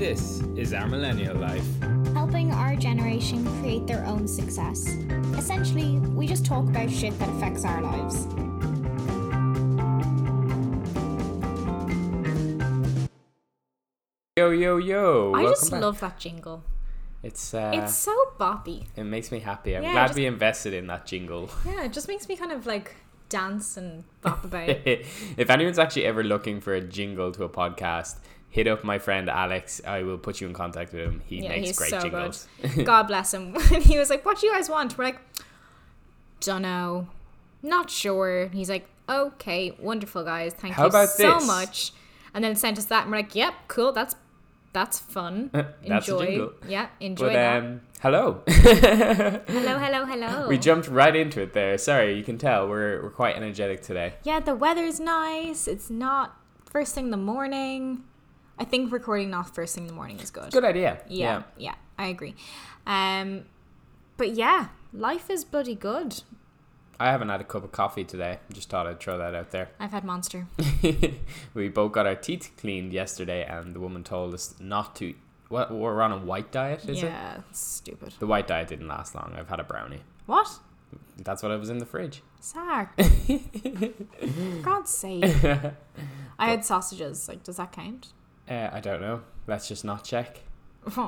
This 0.00 0.40
is 0.56 0.72
our 0.72 0.86
millennial 0.88 1.36
life. 1.36 1.62
helping 2.14 2.52
our 2.52 2.74
generation 2.74 3.44
create 3.60 3.86
their 3.86 4.02
own 4.06 4.26
success. 4.26 4.88
Essentially, 5.36 5.98
we 6.16 6.26
just 6.26 6.44
talk 6.46 6.64
about 6.68 6.90
shit 6.90 7.18
that 7.18 7.28
affects 7.28 7.64
our 7.66 7.82
lives. 7.82 8.26
Yo, 14.36 14.50
yo, 14.50 14.76
yo. 14.78 15.32
I 15.34 15.42
welcome 15.42 15.52
just 15.52 15.70
back. 15.70 15.80
love 15.82 16.00
that 16.00 16.18
jingle. 16.18 16.62
It's 17.22 17.52
uh, 17.52 17.72
It's 17.74 17.94
so 17.94 18.14
boppy. 18.38 18.86
it 18.96 19.04
makes 19.04 19.30
me 19.30 19.40
happy. 19.40 19.76
I'm 19.76 19.82
Yeah, 19.82 19.92
glad 19.92 20.06
just- 20.08 20.18
we 20.18 20.26
invested 20.26 20.72
in 20.72 20.86
that 20.86 21.06
jingle. 21.06 21.50
Yeah, 21.66 21.84
it 21.84 21.92
just 21.92 22.08
makes 22.08 22.28
me 22.28 22.36
kind 22.36 22.52
of 22.52 22.64
like 22.66 22.94
dance 23.28 23.76
and 23.76 24.04
bop 24.22 24.44
about 24.44 24.68
it. 24.68 25.04
if 25.36 25.50
anyone's 25.50 25.78
actually 25.78 26.06
ever 26.06 26.24
looking 26.24 26.60
for 26.60 26.72
a 26.74 26.80
jingle 26.80 27.32
to 27.32 27.44
a 27.44 27.48
podcast, 27.48 28.16
hit 28.50 28.66
up 28.66 28.84
my 28.84 28.98
friend 28.98 29.30
Alex. 29.30 29.80
I 29.86 30.02
will 30.02 30.18
put 30.18 30.40
you 30.40 30.46
in 30.48 30.52
contact 30.52 30.92
with 30.92 31.02
him. 31.02 31.22
He 31.24 31.42
yeah, 31.42 31.50
makes 31.50 31.68
he's 31.68 31.78
great 31.78 31.90
so 31.90 32.00
jingles. 32.00 32.48
good. 32.60 32.84
God 32.92 33.04
bless 33.04 33.32
him. 33.32 33.54
When 33.70 33.80
he 33.80 33.98
was 33.98 34.10
like, 34.10 34.24
"What 34.26 34.40
do 34.40 34.46
you 34.46 34.52
guys 34.52 34.68
want?" 34.68 34.98
We're 34.98 35.04
like, 35.04 35.20
"Dunno, 36.40 37.08
not 37.62 37.90
sure." 37.90 38.48
He's 38.48 38.68
like, 38.68 38.86
"Okay, 39.08 39.72
wonderful, 39.78 40.24
guys. 40.24 40.52
Thank 40.54 40.74
How 40.74 40.86
you 40.86 41.06
so 41.06 41.38
this? 41.38 41.46
much." 41.46 41.92
And 42.34 42.44
then 42.44 42.54
sent 42.56 42.78
us 42.78 42.84
that, 42.86 43.02
and 43.04 43.10
we're 43.12 43.18
like, 43.18 43.34
"Yep, 43.34 43.54
cool. 43.68 43.92
That's 43.92 44.14
that's 44.72 44.98
fun. 45.00 45.50
That's 45.52 46.08
enjoy, 46.08 46.48
yeah, 46.68 46.88
enjoy 47.00 47.26
But 47.26 47.32
that." 47.32 47.62
um, 47.62 47.80
hello. 48.00 48.42
hello, 48.46 49.78
hello, 49.78 50.04
hello. 50.04 50.48
we 50.48 50.58
jumped 50.58 50.86
right 50.86 51.14
into 51.14 51.40
it 51.42 51.54
there. 51.54 51.76
Sorry, 51.76 52.16
you 52.16 52.22
can 52.22 52.38
tell 52.38 52.68
we're 52.68 53.02
we're 53.02 53.10
quite 53.10 53.36
energetic 53.36 53.82
today. 53.82 54.14
Yeah, 54.22 54.38
the 54.38 54.54
weather's 54.54 55.00
nice. 55.00 55.66
It's 55.66 55.90
not 55.90 56.36
first 56.70 56.94
thing 56.94 57.06
in 57.06 57.10
the 57.10 57.16
morning. 57.16 58.04
I 58.60 58.64
think 58.64 58.92
recording 58.92 59.30
not 59.30 59.54
first 59.54 59.74
thing 59.74 59.84
in 59.84 59.88
the 59.88 59.94
morning 59.94 60.20
is 60.20 60.30
good. 60.30 60.52
Good 60.52 60.64
idea. 60.64 61.00
Yeah, 61.08 61.44
yeah, 61.56 61.74
I 61.98 62.08
agree. 62.08 62.34
Um, 62.86 63.46
but 64.18 64.34
yeah, 64.34 64.68
life 64.92 65.30
is 65.30 65.44
bloody 65.46 65.74
good. 65.74 66.22
I 67.00 67.10
haven't 67.10 67.30
had 67.30 67.40
a 67.40 67.44
cup 67.44 67.64
of 67.64 67.72
coffee 67.72 68.04
today. 68.04 68.38
Just 68.52 68.68
thought 68.68 68.86
I'd 68.86 69.00
throw 69.00 69.16
that 69.16 69.34
out 69.34 69.50
there. 69.50 69.70
I've 69.80 69.92
had 69.92 70.04
Monster. 70.04 70.46
we 71.54 71.70
both 71.70 71.92
got 71.92 72.06
our 72.06 72.14
teeth 72.14 72.50
cleaned 72.58 72.92
yesterday, 72.92 73.46
and 73.46 73.74
the 73.74 73.80
woman 73.80 74.04
told 74.04 74.34
us 74.34 74.54
not 74.60 74.94
to. 74.96 75.14
What 75.48 75.72
we're 75.72 76.00
on 76.02 76.12
a 76.12 76.18
white 76.18 76.52
diet, 76.52 76.84
is 76.88 77.02
it? 77.02 77.06
yeah, 77.06 77.38
stupid. 77.50 78.14
The 78.20 78.26
white 78.26 78.46
diet 78.46 78.68
didn't 78.68 78.86
last 78.86 79.14
long. 79.14 79.34
I've 79.36 79.48
had 79.48 79.58
a 79.58 79.64
brownie. 79.64 80.02
What? 80.26 80.60
That's 81.16 81.42
what 81.42 81.50
I 81.50 81.56
was 81.56 81.70
in 81.70 81.78
the 81.78 81.86
fridge. 81.86 82.22
Sark. 82.40 82.90
God's 84.62 84.90
sake. 84.90 85.24
I 86.38 86.50
had 86.50 86.64
sausages. 86.64 87.28
Like, 87.28 87.42
does 87.42 87.56
that 87.56 87.72
count? 87.72 88.12
Uh, 88.50 88.68
I 88.72 88.80
don't 88.80 89.00
know. 89.00 89.22
Let's 89.46 89.68
just 89.68 89.84
not 89.84 90.04
check. 90.04 90.40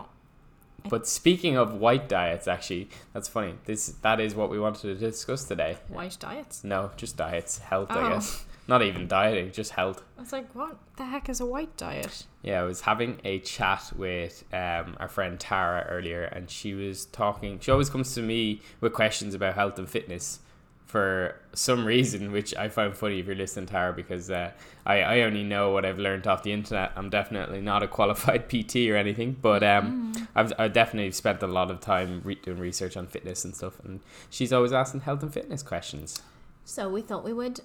But 0.88 1.06
speaking 1.06 1.56
of 1.56 1.74
white 1.74 2.08
diets, 2.08 2.48
actually, 2.48 2.88
that's 3.12 3.28
funny. 3.28 3.54
This 3.66 3.86
that 4.02 4.18
is 4.18 4.34
what 4.34 4.50
we 4.50 4.58
wanted 4.58 4.82
to 4.82 4.94
discuss 4.96 5.44
today. 5.44 5.76
White 5.86 6.16
diets. 6.18 6.64
No, 6.64 6.90
just 6.96 7.16
diets, 7.16 7.58
health, 7.58 7.86
I 7.90 8.00
Oh. 8.00 8.08
guess. 8.14 8.44
Not 8.66 8.82
even 8.82 9.06
dieting, 9.06 9.52
just 9.52 9.72
health. 9.72 10.02
I 10.18 10.20
was 10.22 10.32
like, 10.32 10.52
what 10.56 10.76
the 10.96 11.04
heck 11.04 11.28
is 11.28 11.40
a 11.40 11.46
white 11.46 11.76
diet? 11.76 12.26
Yeah, 12.42 12.60
I 12.62 12.64
was 12.64 12.80
having 12.80 13.20
a 13.24 13.38
chat 13.40 13.92
with 13.96 14.44
um, 14.52 14.96
our 14.98 15.06
friend 15.08 15.38
Tara 15.38 15.86
earlier, 15.88 16.24
and 16.24 16.50
she 16.50 16.74
was 16.74 17.04
talking. 17.06 17.60
She 17.60 17.70
always 17.70 17.88
comes 17.90 18.12
to 18.14 18.22
me 18.22 18.60
with 18.80 18.92
questions 18.92 19.34
about 19.34 19.54
health 19.54 19.78
and 19.78 19.88
fitness 19.88 20.40
for 20.92 21.34
some 21.54 21.86
reason, 21.86 22.32
which 22.32 22.54
I 22.54 22.68
find 22.68 22.94
funny 22.94 23.18
if 23.18 23.26
you're 23.26 23.34
listening, 23.34 23.64
Tara, 23.64 23.94
because 23.94 24.30
uh, 24.30 24.50
I, 24.84 25.00
I 25.00 25.20
only 25.22 25.42
know 25.42 25.70
what 25.70 25.86
I've 25.86 25.98
learned 25.98 26.26
off 26.26 26.42
the 26.42 26.52
internet. 26.52 26.92
I'm 26.96 27.08
definitely 27.08 27.62
not 27.62 27.82
a 27.82 27.88
qualified 27.88 28.46
PT 28.50 28.76
or 28.90 28.96
anything, 28.96 29.34
but 29.40 29.62
um, 29.62 30.12
I've, 30.34 30.52
I've 30.58 30.74
definitely 30.74 31.10
spent 31.12 31.42
a 31.42 31.46
lot 31.46 31.70
of 31.70 31.80
time 31.80 32.20
re- 32.24 32.34
doing 32.34 32.58
research 32.58 32.98
on 32.98 33.06
fitness 33.06 33.42
and 33.42 33.56
stuff, 33.56 33.80
and 33.82 34.00
she's 34.28 34.52
always 34.52 34.74
asking 34.74 35.00
health 35.00 35.22
and 35.22 35.32
fitness 35.32 35.62
questions. 35.62 36.20
So 36.66 36.90
we 36.90 37.00
thought 37.00 37.24
we 37.24 37.32
would 37.32 37.60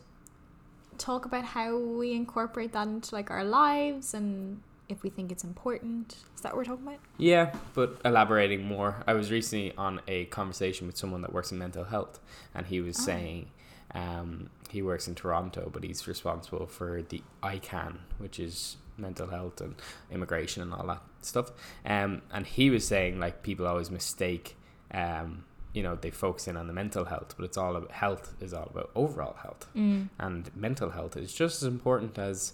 talk 0.98 1.26
about 1.26 1.44
how 1.44 1.78
we 1.78 2.14
incorporate 2.14 2.72
that 2.72 2.88
into 2.88 3.14
like 3.14 3.30
our 3.30 3.44
lives 3.44 4.14
and 4.14 4.62
if 4.90 5.04
we 5.04 5.10
think 5.10 5.32
it's 5.32 5.44
important. 5.44 6.16
Is 6.36 6.42
that 6.42 6.54
what 6.54 6.58
we're 6.60 6.66
talking 6.66 6.88
about? 6.88 7.00
Yeah, 7.18 7.54
but 7.74 8.00
elaborating 8.06 8.64
more, 8.66 9.04
I 9.08 9.14
was 9.14 9.32
recently 9.32 9.74
on 9.78 10.02
a 10.08 10.26
conversation 10.26 10.88
with 10.88 10.98
someone 10.98 11.22
that 11.22 11.34
works 11.34 11.52
in 11.52 11.58
mental 11.58 11.84
health, 11.86 12.20
and 12.56 12.66
he 12.68 12.80
was 12.82 12.98
Oh. 13.00 13.04
saying 13.04 13.50
um, 13.96 14.50
he 14.70 14.82
works 14.82 15.08
in 15.08 15.16
Toronto, 15.16 15.70
but 15.72 15.84
he's 15.84 16.08
responsible 16.08 16.68
for 16.68 17.02
the 17.02 17.22
ICANN, 17.42 17.98
which 18.18 18.38
is 18.40 18.76
mental 18.98 19.28
health 19.28 19.62
and 19.62 19.76
immigration 20.12 20.62
and 20.62 20.74
all 20.74 20.86
that 20.88 21.02
stuff. 21.22 21.52
Um, 21.86 22.22
and 22.34 22.46
he 22.46 22.70
was 22.70 22.86
saying 22.86 23.20
like 23.20 23.44
people 23.44 23.66
always 23.66 23.90
mistake, 23.90 24.58
um, 24.94 25.46
you 25.74 25.84
know, 25.84 25.96
they 25.96 26.12
focus 26.12 26.48
in 26.48 26.58
on 26.58 26.68
the 26.68 26.74
mental 26.74 27.06
health, 27.06 27.36
but 27.38 27.46
it's 27.46 27.58
all 27.58 27.76
about 27.78 27.92
health 27.92 28.34
is 28.42 28.54
all 28.54 28.68
about 28.70 28.90
overall 28.96 29.36
health, 29.42 29.68
Mm. 29.76 30.10
and 30.20 30.56
mental 30.56 30.90
health 30.92 31.16
is 31.16 31.34
just 31.34 31.62
as 31.62 31.68
important 31.68 32.18
as 32.18 32.54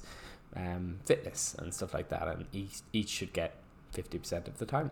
um, 0.55 0.99
fitness 1.05 1.55
and 1.57 1.73
stuff 1.73 1.93
like 1.93 2.09
that, 2.09 2.27
and 2.27 2.45
each 2.51 2.81
each 2.91 3.09
should 3.09 3.33
get 3.33 3.55
fifty 3.91 4.17
percent 4.17 4.47
of 4.47 4.57
the 4.57 4.65
time. 4.65 4.91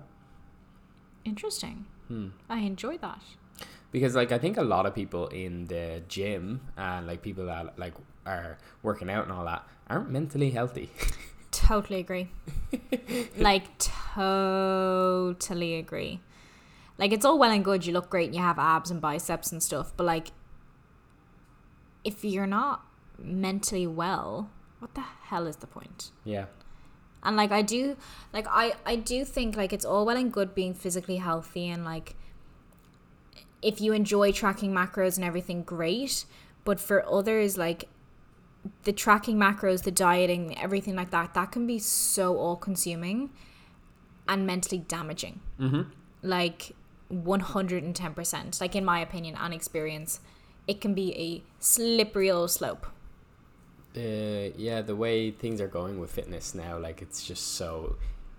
Interesting. 1.24 1.86
Hmm. 2.08 2.30
I 2.50 2.60
enjoy 2.60 2.98
that. 2.98 3.22
Because 3.92 4.16
like 4.16 4.32
I 4.32 4.38
think 4.38 4.58
a 4.58 4.64
lot 4.64 4.86
of 4.86 4.96
people 4.96 5.28
in 5.28 5.66
the 5.66 6.02
gym 6.08 6.62
and 6.78 7.06
like 7.08 7.22
people 7.22 7.46
that 7.46 7.78
like 7.78 7.94
are 8.26 8.58
working 8.82 9.10
out 9.10 9.24
and 9.24 9.34
all 9.34 9.46
that 9.46 9.68
aren't 9.88 10.10
mentally 10.10 10.52
healthy. 10.52 10.90
Totally 11.52 12.00
agree. 12.00 12.30
like 13.38 13.78
totally 13.78 15.76
agree. 15.76 16.22
Like 16.98 17.12
it's 17.12 17.26
all 17.26 17.38
well 17.38 17.52
and 17.52 17.64
good 17.64 17.86
you 17.86 17.92
look 17.94 18.10
great 18.10 18.28
and 18.28 18.36
you 18.36 18.42
have 18.42 18.58
abs 18.58 18.90
and 18.90 19.02
biceps 19.02 19.52
and 19.52 19.62
stuff, 19.62 19.92
but 19.98 20.06
like 20.06 20.32
if 22.04 22.24
you're 22.24 22.48
not 22.48 22.86
mentally 23.18 23.86
well, 23.86 24.50
what 24.82 24.94
the 24.96 25.02
hell 25.02 25.48
is 25.48 25.58
the 25.58 25.68
point? 25.68 26.12
yeah. 26.26 26.46
And 27.24 27.38
like 27.38 27.52
I 27.52 27.62
do 27.62 27.98
like 28.34 28.48
I 28.50 28.74
I 28.84 28.96
do 28.96 29.24
think 29.24 29.56
like 29.56 29.72
it's 29.74 29.86
all 29.86 30.08
well 30.08 30.18
and 30.18 30.34
good 30.34 30.56
being 30.56 30.74
physically 30.74 31.18
healthy 31.18 31.68
and 31.68 31.86
like 31.86 32.16
if 33.62 33.80
you 33.80 33.94
enjoy 33.94 34.32
tracking 34.32 34.72
macros 34.74 35.18
and 35.18 35.24
everything 35.24 35.62
great, 35.62 36.26
but 36.64 36.80
for 36.80 37.06
others 37.08 37.60
like 37.60 37.88
the 38.84 38.92
tracking 38.92 39.38
macros, 39.38 39.84
the 39.84 39.92
dieting, 39.92 40.58
everything 40.58 40.96
like 40.96 41.12
that, 41.12 41.34
that 41.34 41.52
can 41.52 41.68
be 41.68 41.80
so 41.80 42.38
all 42.38 42.56
consuming 42.56 43.30
and 44.28 44.46
mentally 44.46 44.80
damaging. 44.80 45.42
Mm-hmm. 45.60 45.82
Like 46.24 46.74
110%. 47.12 48.62
Like 48.62 48.76
in 48.76 48.86
my 48.86 49.00
opinion 49.00 49.36
and 49.40 49.54
experience, 49.54 50.22
it 50.68 50.82
can 50.82 50.94
be 50.94 51.16
a 51.16 51.44
slippery 51.60 52.32
old 52.32 52.52
slope. 52.52 52.88
Uh, 53.96 54.52
yeah, 54.58 54.82
the 54.82 54.96
way 54.96 55.32
things 55.32 55.60
are 55.60 55.68
going 55.68 56.00
with 56.00 56.12
fitness 56.12 56.56
now, 56.56 56.78
like 56.78 57.02
it's 57.02 57.26
just 57.26 57.56
so 57.56 57.98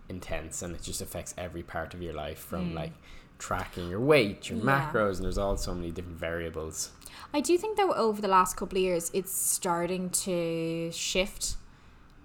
intense 0.09 0.63
and 0.63 0.75
it 0.75 0.83
just 0.83 1.01
affects 1.03 1.35
every 1.39 1.63
part 1.63 1.93
of 1.95 2.01
your 2.03 2.15
life 2.15 2.39
from 2.39 2.75
like 2.75 2.93
tracking 3.39 3.89
your 3.91 4.01
weight, 4.01 4.49
your 4.49 4.59
Mm. 4.59 4.65
Yeah. 4.65 4.91
macros, 4.93 5.17
and 5.17 5.25
there's 5.25 5.37
all 5.39 5.57
so 5.57 5.75
many 5.75 5.91
different 5.91 6.19
variables. 6.19 6.91
I 7.35 7.41
do 7.41 7.59
think 7.59 7.77
though 7.77 7.93
over 7.93 8.21
the 8.23 8.29
last 8.29 8.57
couple 8.57 8.79
of 8.79 8.83
years 8.83 9.11
it's 9.13 9.33
starting 9.33 10.09
to 10.11 10.91
shift 10.93 11.57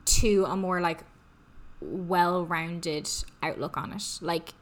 to 0.06 0.46
a 0.48 0.56
more 0.56 0.80
like 0.80 1.04
well-rounded 1.82 3.10
outlook 3.44 3.78
on 3.78 3.94
it. 3.94 4.04
Like 4.22 4.54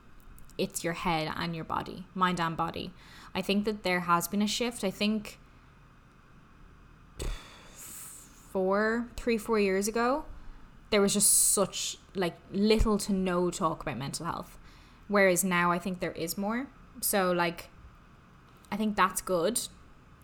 it's 0.57 0.83
your 0.83 0.93
head 0.93 1.31
and 1.35 1.55
your 1.55 1.65
body, 1.65 2.05
mind 2.13 2.39
and 2.39 2.55
body. 2.55 2.91
I 3.33 3.41
think 3.41 3.65
that 3.65 3.83
there 3.83 4.01
has 4.01 4.27
been 4.27 4.41
a 4.41 4.47
shift. 4.47 4.83
I 4.83 4.91
think 4.91 5.39
four, 8.55 9.05
three, 9.17 9.37
four 9.37 9.59
years 9.59 9.85
ago, 9.85 10.23
there 10.89 11.01
was 11.01 11.13
just 11.13 11.51
such 11.51 11.97
like 12.15 12.37
little 12.53 12.97
to 12.97 13.11
no 13.11 13.51
talk 13.51 13.81
about 13.81 13.97
mental 13.97 14.25
health. 14.25 14.57
Whereas 15.09 15.43
now 15.43 15.73
I 15.73 15.77
think 15.77 15.99
there 15.99 16.13
is 16.13 16.37
more. 16.37 16.67
So 17.01 17.33
like 17.33 17.67
I 18.71 18.77
think 18.77 18.95
that's 18.95 19.19
good. 19.19 19.59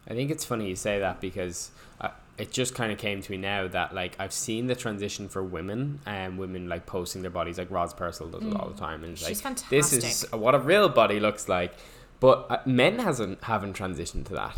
I 0.08 0.14
think 0.14 0.32
it's 0.32 0.46
funny 0.46 0.70
you 0.70 0.78
say 0.78 1.00
that 1.00 1.20
because 1.20 1.72
uh, 2.00 2.12
it 2.38 2.54
just 2.54 2.74
kind 2.74 2.94
of 2.94 2.98
came 2.98 3.22
to 3.22 3.32
me 3.32 3.36
now 3.36 3.68
that 3.68 3.94
like 3.94 4.16
I've 4.18 4.32
seen 4.32 4.68
the 4.68 4.76
transition 4.76 5.28
for 5.28 5.44
women 5.44 6.00
and 6.06 6.38
women 6.38 6.70
like 6.70 6.86
posting 6.86 7.24
their 7.24 7.32
bodies 7.32 7.58
like 7.58 7.70
Roz 7.70 7.94
Purcell 7.94 8.30
does 8.30 8.46
it 8.46 8.56
all 8.56 8.70
the 8.70 8.80
time 8.80 9.04
and 9.04 9.12
it's 9.12 9.24
Mm. 9.24 9.28
She's 9.28 9.44
like 9.44 9.70
this 9.70 9.92
is 9.92 10.32
what 10.32 10.56
a 10.56 10.60
real 10.60 10.88
body 10.88 11.20
looks 11.20 11.50
like, 11.50 11.74
but 12.22 12.48
uh, 12.50 12.60
men 12.66 13.00
hasn't 13.00 13.44
haven't 13.44 13.76
transitioned 13.76 14.26
to 14.28 14.36
that, 14.36 14.56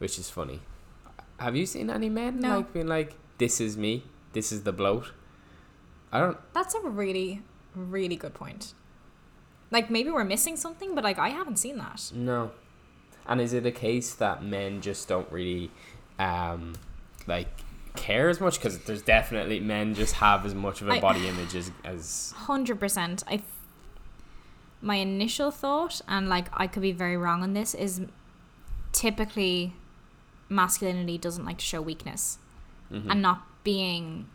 which 0.00 0.18
is 0.18 0.28
funny. 0.28 0.60
Have 1.38 1.54
you 1.56 1.66
seen 1.66 1.90
any 1.90 2.08
men 2.08 2.40
No. 2.40 2.58
like 2.58 2.72
being 2.72 2.86
like 2.86 3.14
this 3.38 3.60
is 3.60 3.76
me, 3.76 4.04
this 4.32 4.52
is 4.52 4.62
the 4.62 4.72
bloat? 4.72 5.12
I 6.12 6.20
don't. 6.20 6.38
That's 6.54 6.74
a 6.74 6.80
really, 6.80 7.42
really 7.74 8.16
good 8.16 8.32
point. 8.34 8.72
Like 9.70 9.90
maybe 9.90 10.10
we're 10.10 10.24
missing 10.24 10.56
something, 10.56 10.94
but 10.94 11.04
like 11.04 11.18
I 11.18 11.28
haven't 11.30 11.56
seen 11.56 11.76
that. 11.78 12.10
No. 12.14 12.52
And 13.26 13.40
is 13.40 13.52
it 13.52 13.66
a 13.66 13.72
case 13.72 14.14
that 14.14 14.42
men 14.44 14.80
just 14.80 15.08
don't 15.08 15.30
really 15.30 15.70
um 16.18 16.74
like 17.26 17.48
care 17.96 18.28
as 18.28 18.40
much 18.40 18.58
because 18.58 18.78
there's 18.80 19.02
definitely 19.02 19.58
men 19.60 19.94
just 19.94 20.14
have 20.14 20.46
as 20.46 20.54
much 20.54 20.80
of 20.80 20.88
a 20.88 20.92
I- 20.92 21.00
body 21.00 21.26
image 21.28 21.54
as, 21.54 21.70
as 21.84 22.32
Hundred 22.36 22.78
percent. 22.80 23.22
I. 23.28 23.42
My 24.82 24.96
initial 24.96 25.50
thought, 25.50 26.00
and 26.06 26.28
like 26.28 26.46
I 26.52 26.66
could 26.66 26.82
be 26.82 26.92
very 26.92 27.16
wrong 27.16 27.42
on 27.42 27.54
this, 27.54 27.74
is 27.74 28.02
typically 28.92 29.74
masculinity 30.48 31.18
doesn't 31.18 31.44
like 31.44 31.58
to 31.58 31.64
show 31.64 31.80
weakness, 31.82 32.38
Mhm. 32.90 33.10
and 33.10 33.22
not 33.22 33.42
being 33.64 34.28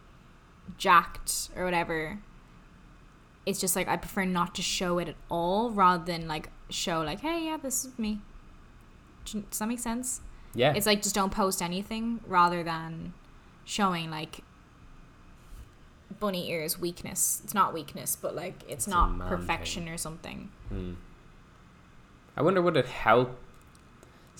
jacked 0.77 1.49
or 1.55 1.63
whatever. 1.65 2.19
It's 3.45 3.59
just 3.59 3.75
like 3.75 3.87
I 3.87 3.97
prefer 3.97 4.25
not 4.25 4.53
to 4.55 4.61
show 4.61 4.99
it 4.99 5.07
at 5.07 5.15
all, 5.29 5.71
rather 5.71 6.03
than 6.03 6.27
like 6.27 6.49
show 6.69 7.01
like, 7.01 7.21
hey, 7.21 7.45
yeah, 7.45 7.57
this 7.57 7.85
is 7.85 7.97
me. 7.97 8.21
Does 9.25 9.59
that 9.59 9.67
make 9.67 9.79
sense? 9.79 10.21
yeah. 10.53 10.73
It's 10.73 10.85
like 10.85 11.01
just 11.01 11.15
don't 11.15 11.31
post 11.31 11.61
anything 11.61 12.19
rather 12.27 12.61
than 12.63 13.13
showing 13.63 14.09
like 14.11 14.41
bunny 16.19 16.49
ears 16.51 16.77
weakness. 16.77 17.41
It's 17.43 17.53
not 17.53 17.73
weakness, 17.73 18.15
but 18.15 18.35
like 18.35 18.61
it's, 18.63 18.85
It's 18.85 18.87
not 18.87 19.17
perfection 19.17 19.87
or 19.87 19.97
something. 19.97 20.49
Hmm. 20.69 20.93
I 22.35 22.41
wonder 22.41 22.61
would 22.61 22.77
it 22.77 22.85
help? 22.87 23.37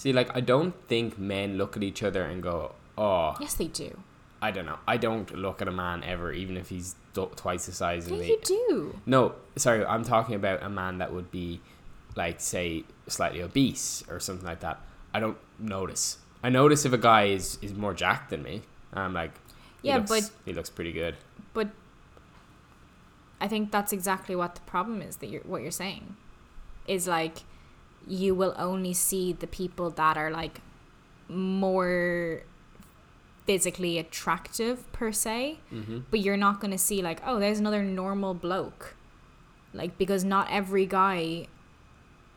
See, 0.01 0.12
like 0.13 0.36
I 0.36 0.39
don't 0.42 0.74
think 0.88 1.19
men 1.19 1.57
look 1.59 1.77
at 1.77 1.83
each 1.83 2.01
other 2.01 2.24
and 2.24 2.42
go, 2.42 2.74
"Oh, 2.98 3.36
Yes, 3.39 3.53
they 3.53 3.68
do. 3.68 4.00
I 4.42 4.50
don't 4.50 4.65
know." 4.65 4.80
I 4.88 4.98
don't 4.98 5.31
look 5.36 5.62
at 5.62 5.68
a 5.68 5.71
man 5.71 6.03
ever, 6.03 6.31
even 6.31 6.57
if 6.57 6.69
he's 6.69 6.95
do- 7.13 7.30
twice 7.36 7.68
the 7.68 7.71
size 7.71 8.07
of 8.09 8.18
me. 8.18 8.27
you 8.30 8.39
do. 8.44 9.00
No, 9.06 9.36
sorry, 9.57 9.86
I'm 9.86 10.03
talking 10.03 10.33
about 10.33 10.63
a 10.63 10.69
man 10.69 10.98
that 10.98 11.13
would 11.13 11.30
be, 11.30 11.62
like, 12.15 12.42
say, 12.42 12.83
slightly 13.07 13.44
obese 13.44 14.03
or 14.09 14.19
something 14.19 14.48
like 14.48 14.62
that. 14.62 14.80
I 15.13 15.19
don't 15.19 15.38
notice. 15.59 16.18
I 16.42 16.50
notice 16.50 16.83
if 16.83 16.94
a 16.94 16.98
guy 16.98 17.25
is, 17.25 17.59
is 17.62 17.71
more 17.75 17.94
jacked 17.94 18.31
than 18.31 18.42
me. 18.42 18.63
I'm 18.94 19.13
like, 19.13 19.33
he 19.83 19.89
Yeah, 19.89 19.98
looks, 19.98 20.09
but- 20.09 20.31
he 20.45 20.53
looks 20.53 20.71
pretty 20.71 20.94
good. 20.94 21.15
But 21.53 21.69
I 23.39 23.48
think 23.48 23.71
that's 23.71 23.94
exactly 23.94 24.36
what 24.36 24.56
the 24.56 24.62
problem 24.62 25.03
is 25.03 25.18
that 25.18 25.27
you're 25.27 25.42
what 25.44 25.62
you're 25.62 25.69
saying 25.86 26.15
is 26.88 27.07
like 27.07 27.44
you 28.07 28.36
will 28.36 28.56
only 28.57 28.94
see 28.94 29.33
the 29.33 29.48
people 29.48 29.89
that 29.92 30.18
are 30.18 30.31
like 30.31 30.62
more 31.27 32.44
physically 33.45 33.98
attractive 33.98 34.92
per 34.92 35.12
se, 35.12 35.59
hmm 35.69 36.00
but 36.09 36.19
you're 36.19 36.38
not 36.38 36.59
going 36.59 36.71
to 36.71 36.77
see 36.77 37.01
like 37.01 37.21
oh 37.25 37.39
there's 37.39 37.59
another 37.59 37.83
normal 37.83 38.33
bloke. 38.33 38.95
Like 39.74 39.98
because 39.98 40.24
not 40.24 40.51
every 40.51 40.86
guy 40.86 41.48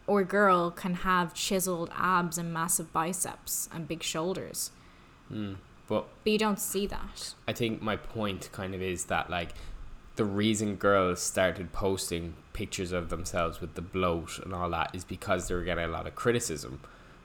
or 0.07 0.23
girl 0.23 0.71
can 0.71 0.95
have 0.95 1.35
chiseled 1.35 1.91
abs 1.97 2.39
and 2.39 2.53
massive 2.53 2.93
biceps 2.93 3.69
and 3.73 3.89
big 3.89 4.03
shoulders. 4.03 4.71
Mm. 5.33 5.57
But 5.87 6.07
But 6.25 6.31
you 6.31 6.39
don't 6.39 6.61
see 6.61 6.87
that. 6.87 7.35
I 7.49 7.53
think 7.53 7.83
my 7.83 7.97
point 7.97 8.51
kind 8.53 8.75
of 8.75 8.83
is 8.83 9.07
that 9.07 9.31
like 9.31 9.55
the 10.17 10.25
reason 10.25 10.77
girls 10.77 11.21
started 11.21 11.73
posting 11.73 12.35
pictures 12.55 12.93
of 12.93 13.11
themselves 13.11 13.61
with 13.61 13.75
the 13.75 13.83
bloat 13.83 14.39
and 14.39 14.55
all 14.55 14.71
that 14.71 14.95
is 14.95 15.05
because 15.05 15.49
they 15.49 15.55
were 15.55 15.65
getting 15.65 15.85
a 15.85 15.89
lot 15.89 16.07
of 16.07 16.15
criticism 16.15 16.81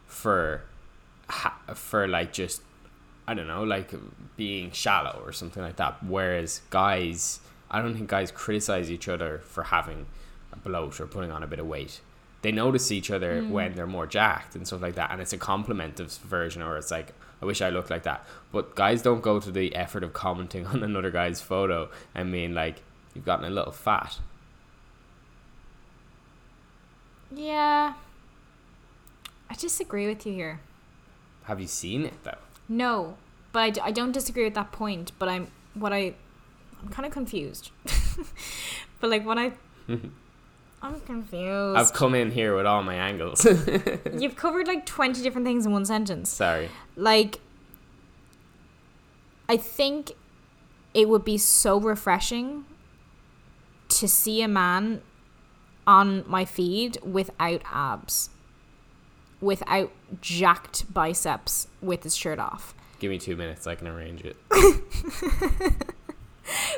for 0.05 0.63
for 1.73 2.07
like 2.07 2.33
just 2.33 2.61
I 3.27 3.35
don't 3.35 3.47
know 3.47 3.63
like 3.63 3.93
being 4.35 4.71
shallow 4.71 5.21
or 5.23 5.31
something 5.31 5.63
like 5.63 5.77
that. 5.77 6.03
Whereas 6.03 6.61
guys 6.71 7.39
I 7.71 7.81
don't 7.81 7.93
think 7.93 8.09
guys 8.09 8.31
criticize 8.31 8.91
each 8.91 9.07
other 9.07 9.39
for 9.45 9.63
having 9.63 10.07
a 10.51 10.57
bloat 10.57 10.99
or 10.99 11.05
putting 11.05 11.31
on 11.31 11.43
a 11.43 11.47
bit 11.47 11.59
of 11.59 11.67
weight. 11.67 12.01
They 12.41 12.51
notice 12.51 12.91
each 12.91 13.11
other 13.11 13.41
mm. 13.41 13.51
when 13.51 13.75
they're 13.75 13.85
more 13.85 14.07
jacked 14.07 14.55
and 14.55 14.65
stuff 14.65 14.81
like 14.81 14.95
that 14.95 15.11
and 15.11 15.21
it's 15.21 15.33
a 15.33 15.37
compliment 15.37 15.99
of 15.99 16.11
version 16.17 16.63
or 16.63 16.75
it's 16.75 16.91
like 16.91 17.13
I 17.41 17.45
wish 17.45 17.61
I 17.61 17.69
looked 17.69 17.91
like 17.91 18.03
that. 18.03 18.25
But 18.51 18.75
guys 18.75 19.03
don't 19.03 19.21
go 19.21 19.39
to 19.39 19.51
the 19.51 19.75
effort 19.75 20.03
of 20.03 20.11
commenting 20.13 20.65
on 20.73 20.81
another 20.81 21.11
guy's 21.11 21.39
photo 21.39 21.89
and 22.15 22.31
being 22.31 22.55
like 22.55 22.81
you've 23.13 23.25
gotten 23.25 23.45
a 23.45 23.51
little 23.51 23.71
fat 23.71 24.17
Yeah. 27.31 27.93
I 29.49 29.53
disagree 29.55 30.07
with 30.07 30.25
you 30.25 30.33
here. 30.33 30.59
have 31.43 31.59
you 31.59 31.67
seen 31.67 32.05
it 32.05 32.13
though 32.23 32.37
No, 32.67 33.17
but 33.51 33.59
I, 33.61 33.69
d- 33.71 33.81
I 33.83 33.91
don't 33.91 34.11
disagree 34.11 34.43
with 34.43 34.53
that 34.55 34.71
point. 34.71 35.11
But 35.19 35.29
I'm 35.29 35.47
what 35.73 35.91
I 35.93 36.13
I'm 36.81 36.89
kind 36.89 37.05
of 37.05 37.11
confused. 37.11 37.71
but 38.99 39.09
like 39.09 39.25
what 39.25 39.37
I 39.37 39.53
I'm 40.81 40.99
confused. 41.01 41.77
I've 41.77 41.93
come 41.93 42.15
in 42.15 42.31
here 42.31 42.55
with 42.55 42.65
all 42.65 42.83
my 42.83 42.95
angles 42.95 43.45
You've 44.13 44.35
covered 44.35 44.67
like 44.67 44.85
twenty 44.85 45.21
different 45.21 45.45
things 45.45 45.65
in 45.65 45.71
one 45.71 45.85
sentence. 45.85 46.29
sorry 46.29 46.69
Like 46.95 47.39
I 49.47 49.57
think 49.57 50.11
it 50.93 51.09
would 51.09 51.25
be 51.25 51.37
so 51.37 51.79
refreshing 51.79 52.65
to 53.89 54.07
see 54.07 54.41
a 54.43 54.47
man 54.47 55.01
on 55.97 56.23
my 56.27 56.45
feed 56.45 56.97
without 57.03 57.61
abs, 57.71 58.29
without 59.41 59.91
jacked 60.21 60.91
biceps, 60.93 61.67
with 61.81 62.03
his 62.03 62.15
shirt 62.15 62.39
off. 62.39 62.73
give 62.99 63.09
me 63.09 63.17
two 63.17 63.35
minutes 63.35 63.65
I 63.65 63.75
can 63.75 63.87
arrange 63.87 64.21
it 64.21 64.35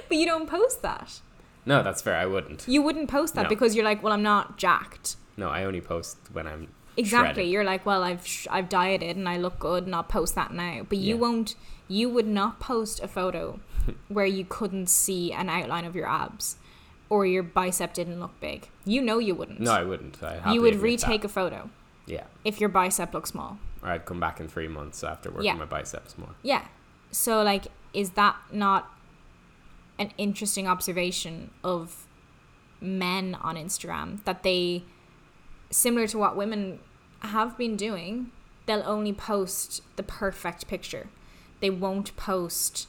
But 0.08 0.18
you 0.18 0.26
don't 0.26 0.48
post 0.50 0.82
that. 0.82 1.22
no 1.66 1.82
that's 1.84 2.02
fair 2.02 2.16
I 2.16 2.26
wouldn't 2.26 2.66
You 2.68 2.82
wouldn't 2.82 3.10
post 3.10 3.36
that 3.36 3.44
No. 3.44 3.50
because 3.50 3.76
you're 3.76 3.86
like, 3.86 4.04
well, 4.04 4.14
I'm 4.14 4.24
not 4.24 4.58
jacked. 4.58 5.16
no 5.38 5.50
I 5.50 5.64
only 5.64 5.82
post 5.82 6.18
when 6.34 6.46
I'm 6.48 6.68
Exactly. 6.98 7.34
shredded. 7.34 7.52
You're 7.52 7.64
like, 7.64 7.86
well, 7.86 8.04
I've 8.04 8.28
sh- 8.28 8.48
I've 8.52 8.68
dieted 8.68 9.16
and 9.16 9.28
I 9.30 9.38
look 9.38 9.58
good, 9.60 9.86
and 9.86 9.96
I'll 9.96 10.04
post 10.04 10.36
that 10.36 10.52
now. 10.54 10.82
But 10.90 10.98
you 10.98 11.16
Yeah. 11.16 11.22
won't. 11.22 11.56
You 11.88 12.10
would 12.10 12.28
not 12.28 12.60
post 12.60 13.00
a 13.02 13.08
photo 13.08 13.60
where 14.10 14.26
you 14.26 14.44
couldn't 14.44 14.88
see 14.90 15.32
an 15.32 15.48
outline 15.50 15.86
of 15.86 15.96
your 15.96 16.08
abs, 16.08 16.58
or 17.12 17.26
your 17.26 17.44
bicep 17.44 17.94
didn't 17.94 18.20
look 18.22 18.32
big. 18.40 18.70
You 18.86 19.02
know 19.02 19.20
you 19.20 19.36
wouldn't. 19.36 19.60
no 19.60 19.72
I 19.74 19.84
wouldn't 19.84 20.24
I 20.24 20.54
you 20.54 20.62
would 20.62 20.76
admit 20.76 21.02
that. 21.02 21.08
retake 21.08 21.24
a 21.26 21.30
photo 21.30 21.70
yeah 22.08 22.24
if 22.46 22.60
your 22.62 22.70
bicep 22.70 23.14
looks 23.14 23.30
small. 23.32 23.58
or 23.84 23.90
I'd 23.90 24.06
come 24.06 24.20
back 24.20 24.40
in 24.40 24.48
three 24.48 24.68
months 24.68 25.04
after 25.04 25.30
working 25.30 25.46
Yeah. 25.46 25.56
my 25.56 25.66
biceps 25.66 26.18
more 26.18 26.34
Yeah. 26.42 26.64
So 27.12 27.44
like, 27.44 27.66
is 27.94 28.12
that 28.12 28.38
not 28.52 28.90
an 30.00 30.12
interesting 30.18 30.66
observation 30.68 31.52
of 31.64 32.08
men 32.80 33.36
on 33.50 33.56
Instagram 33.56 34.24
that 34.24 34.42
they, 34.44 34.84
similar 35.70 36.08
to 36.08 36.18
what 36.18 36.36
women 36.36 36.80
have 37.20 37.58
been 37.58 37.76
doing, 37.76 38.32
they'll 38.66 38.82
only 38.86 39.14
post 39.14 39.84
the 39.98 40.04
perfect 40.04 40.68
picture. 40.68 41.10
They 41.60 41.70
won't 41.70 42.16
post, 42.18 42.88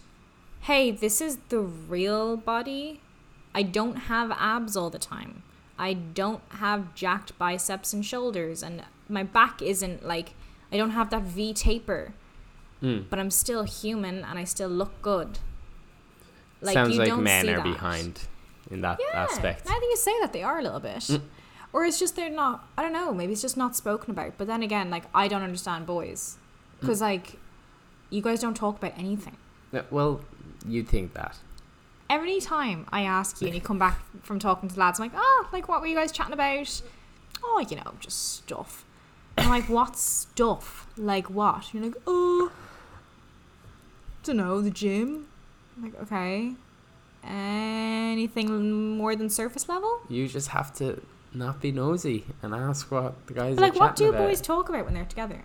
hey, 0.60 0.90
this 0.92 1.20
is 1.20 1.36
the 1.50 1.58
real 1.60 2.36
body. 2.38 3.01
I 3.54 3.62
don't 3.62 3.96
have 4.12 4.30
abs 4.32 4.76
all 4.76 4.90
the 4.90 4.98
time. 4.98 5.42
I 5.78 5.94
don't 5.94 6.42
have 6.50 6.94
jacked 6.94 7.36
biceps 7.38 7.92
and 7.92 8.04
shoulders, 8.04 8.62
and 8.62 8.82
my 9.08 9.22
back 9.22 9.60
isn't 9.62 10.06
like, 10.06 10.34
I 10.72 10.76
don't 10.76 10.90
have 10.90 11.10
that 11.10 11.22
V 11.22 11.52
taper 11.52 12.14
Mm. 12.82 13.04
but 13.08 13.20
I'm 13.20 13.30
still 13.30 13.62
human 13.62 14.24
and 14.24 14.36
I 14.40 14.42
still 14.44 14.68
look 14.68 15.00
good. 15.02 15.38
sounds 16.64 16.96
you 16.96 17.00
like 17.04 17.16
men 17.16 17.48
are 17.48 17.56
that. 17.58 17.62
behind 17.64 18.20
in 18.70 18.80
that 18.80 18.98
Yeah, 19.00 19.22
aspect 19.24 19.66
Now 19.66 19.72
that 19.74 19.82
you 19.88 19.96
say 19.96 20.12
that, 20.20 20.32
they 20.32 20.42
are 20.42 20.58
a 20.58 20.62
little 20.62 20.80
bit. 20.80 20.96
Mm. 20.96 21.22
Or 21.72 21.84
it's 21.84 21.98
just 21.98 22.16
they're 22.16 22.28
not. 22.28 22.66
I 22.76 22.82
don't 22.82 22.92
know. 22.92 23.14
Maybe 23.14 23.32
it's 23.32 23.40
just 23.42 23.56
not 23.56 23.74
spoken 23.76 24.10
about. 24.10 24.32
But 24.36 24.46
then 24.46 24.62
again, 24.62 24.90
like 24.90 25.04
I 25.14 25.28
don't 25.28 25.42
understand 25.42 25.86
boys 25.86 26.38
because 26.80 26.98
Mm. 26.98 27.02
like 27.02 27.38
you 28.10 28.20
guys 28.20 28.40
don't 28.40 28.54
talk 28.56 28.78
about 28.78 28.92
anything. 28.98 29.36
Yeah, 29.72 29.82
well 29.90 30.20
you'd 30.66 30.88
think 30.88 31.14
that 31.14 31.38
Every 32.12 32.40
time 32.40 32.84
I 32.92 33.04
ask 33.04 33.40
you 33.40 33.46
and 33.46 33.54
you 33.54 33.62
come 33.62 33.78
back 33.78 33.98
from 34.22 34.38
talking 34.38 34.68
to 34.68 34.78
lads, 34.78 35.00
I'm 35.00 35.06
like, 35.06 35.14
oh, 35.16 35.48
like 35.50 35.66
what 35.66 35.80
were 35.80 35.86
you 35.86 35.96
guys 35.96 36.12
chatting 36.12 36.34
about? 36.34 36.82
Oh, 37.42 37.64
you 37.66 37.76
know, 37.76 37.94
just 38.00 38.34
stuff. 38.34 38.84
I'm 39.38 39.48
like, 39.48 39.64
what 39.70 39.96
stuff? 39.96 40.86
Like 40.98 41.30
what? 41.30 41.72
You're 41.72 41.84
like, 41.84 41.96
oh, 42.06 42.52
don't 44.24 44.36
know, 44.36 44.60
the 44.60 44.70
gym. 44.70 45.26
I'm 45.74 45.84
like, 45.84 46.02
okay. 46.02 46.52
Anything 47.24 48.98
more 48.98 49.16
than 49.16 49.30
surface 49.30 49.66
level? 49.66 50.00
you 50.10 50.28
just 50.28 50.48
have 50.48 50.74
to 50.74 51.00
not 51.32 51.62
be 51.62 51.72
nosy 51.72 52.26
and 52.42 52.54
ask 52.54 52.90
what 52.90 53.26
the 53.26 53.32
guys 53.32 53.56
But 53.56 53.62
like, 53.62 53.80
what 53.80 53.96
do 53.96 54.10
about. 54.10 54.28
boys 54.28 54.42
talk 54.42 54.68
about 54.68 54.84
when 54.84 54.92
they're 54.92 55.06
together? 55.06 55.44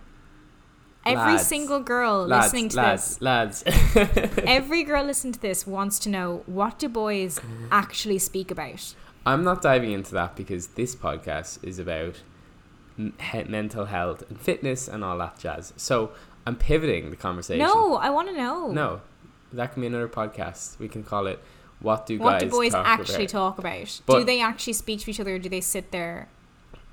Every 1.08 1.32
Lads. 1.34 1.46
single 1.46 1.80
girl 1.80 2.26
lads, 2.26 2.46
listening 2.46 2.68
to 2.70 2.76
lads, 2.76 3.08
this, 3.16 3.22
lads. 3.22 3.64
every 4.46 4.82
girl 4.84 5.04
listening 5.04 5.32
to 5.34 5.40
this 5.40 5.66
wants 5.66 5.98
to 6.00 6.08
know 6.08 6.42
what 6.46 6.78
do 6.78 6.88
boys 6.88 7.40
actually 7.70 8.18
speak 8.18 8.50
about? 8.50 8.94
I'm 9.26 9.44
not 9.44 9.62
diving 9.62 9.92
into 9.92 10.12
that 10.14 10.36
because 10.36 10.68
this 10.68 10.94
podcast 10.94 11.58
is 11.62 11.78
about 11.78 12.16
he- 12.96 13.44
mental 13.44 13.86
health 13.86 14.22
and 14.28 14.40
fitness 14.40 14.88
and 14.88 15.04
all 15.04 15.18
that 15.18 15.38
jazz. 15.38 15.72
So 15.76 16.12
I'm 16.46 16.56
pivoting 16.56 17.10
the 17.10 17.16
conversation. 17.16 17.66
No, 17.66 17.96
I 17.96 18.10
want 18.10 18.28
to 18.28 18.34
know. 18.34 18.70
no, 18.72 19.00
that 19.52 19.72
can 19.72 19.80
be 19.82 19.86
another 19.86 20.08
podcast. 20.08 20.78
We 20.78 20.88
can 20.88 21.02
call 21.04 21.26
it 21.26 21.40
"What 21.80 22.06
Do 22.06 22.18
What 22.18 22.40
do 22.40 22.48
boys 22.50 22.72
Talk 22.72 22.86
actually 22.86 23.24
About?" 23.24 23.56
talk 23.56 23.58
about? 23.58 24.00
do 24.06 24.24
they 24.24 24.40
actually 24.40 24.72
speak 24.74 25.00
to 25.00 25.10
each 25.10 25.20
other 25.20 25.34
or 25.34 25.38
do 25.38 25.48
they 25.48 25.60
sit 25.60 25.90
there 25.90 26.28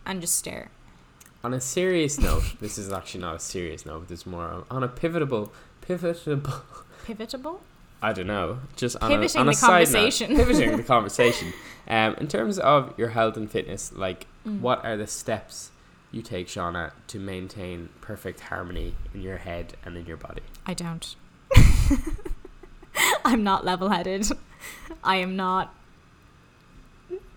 and 0.05 0.22
just 0.22 0.36
stare? 0.36 0.72
On 1.46 1.54
a 1.54 1.62
serious 1.62 2.20
note, 2.20 2.44
this 2.60 2.80
is 2.80 2.92
actually 2.92 3.22
not 3.22 3.36
a 3.36 3.40
serious 3.40 3.86
note. 3.86 4.06
But 4.08 4.14
is 4.14 4.25
more 4.25 4.64
on 4.72 4.84
a 4.84 4.88
pivotable, 4.88 5.52
pivotable, 5.88 6.62
Pivotable. 7.06 7.60
I 8.02 8.14
don't 8.14 8.25
know. 8.25 8.60
Just 8.75 8.96
on 9.02 9.10
Pivoting 9.12 9.38
a, 9.38 9.42
on 9.42 9.48
a 9.48 9.52
the 9.52 9.56
side 9.56 9.70
note, 9.70 9.94
conversation. 9.94 10.36
pivoting 10.36 10.78
the 10.78 10.84
conversation. 10.84 11.54
Um, 11.88 12.16
in 12.16 12.28
terms 12.28 12.58
of 12.58 12.98
your 12.98 13.10
health 13.10 13.38
and 13.38 13.50
fitness, 13.50 13.94
like 13.94 14.25
Mm. 14.48 14.62
what 14.62 14.84
are 14.86 14.96
the 14.98 15.08
steps 15.08 15.72
you 16.12 16.22
take, 16.22 16.48
Shauna, 16.48 16.92
to 17.08 17.20
maintain 17.20 17.90
perfect 18.02 18.40
harmony 18.42 18.94
in 19.14 19.22
your 19.22 19.38
head 19.38 19.75
and 19.84 19.98
in 19.98 20.06
your 20.06 20.18
body? 20.18 20.42
I 20.68 20.74
don't. 20.75 21.16
I'm 23.25 23.44
not 23.44 23.66
level 23.66 23.90
headed. 23.90 24.28
I 25.04 25.16
am 25.18 25.36
not 25.36 25.74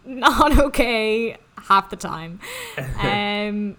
not 0.04 0.58
okay 0.58 1.36
half 1.68 1.88
the 1.90 1.96
time. 1.96 2.40
Um 3.00 3.76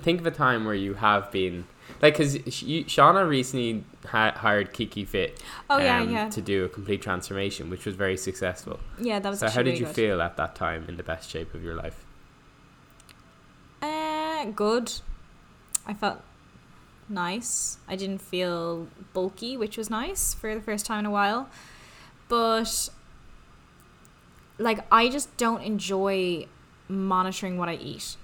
Think 0.00 0.20
of 0.20 0.26
a 0.26 0.30
time 0.30 0.64
where 0.64 0.74
you 0.74 0.94
have 0.94 1.30
been 1.32 1.66
like 2.02 2.14
because 2.14 2.36
Shauna 2.38 3.28
recently 3.28 3.84
ha- 4.06 4.32
hired 4.36 4.72
Kiki 4.72 5.04
Fit. 5.04 5.42
Oh 5.70 5.78
yeah, 5.78 6.00
um, 6.00 6.10
yeah. 6.12 6.28
To 6.28 6.40
do 6.40 6.64
a 6.64 6.68
complete 6.68 7.02
transformation, 7.02 7.70
which 7.70 7.86
was 7.86 7.94
very 7.94 8.16
successful. 8.16 8.80
Yeah, 9.00 9.18
that 9.18 9.28
was 9.28 9.40
So, 9.40 9.48
how 9.48 9.62
did 9.62 9.78
you 9.78 9.86
good. 9.86 9.94
feel 9.94 10.20
at 10.20 10.36
that 10.36 10.54
time 10.54 10.84
in 10.88 10.96
the 10.96 11.02
best 11.02 11.30
shape 11.30 11.54
of 11.54 11.62
your 11.64 11.74
life? 11.74 12.04
Uh, 13.80 14.44
good. 14.46 14.92
I 15.86 15.94
felt 15.94 16.20
nice. 17.08 17.78
I 17.88 17.96
didn't 17.96 18.20
feel 18.20 18.88
bulky, 19.12 19.56
which 19.56 19.76
was 19.76 19.88
nice 19.88 20.34
for 20.34 20.54
the 20.54 20.60
first 20.60 20.84
time 20.86 21.00
in 21.00 21.06
a 21.06 21.10
while. 21.10 21.48
But 22.28 22.88
like 24.58 24.80
I 24.90 25.08
just 25.08 25.34
don't 25.36 25.62
enjoy 25.62 26.46
monitoring 26.88 27.56
what 27.58 27.68
I 27.68 27.74
eat. 27.74 28.16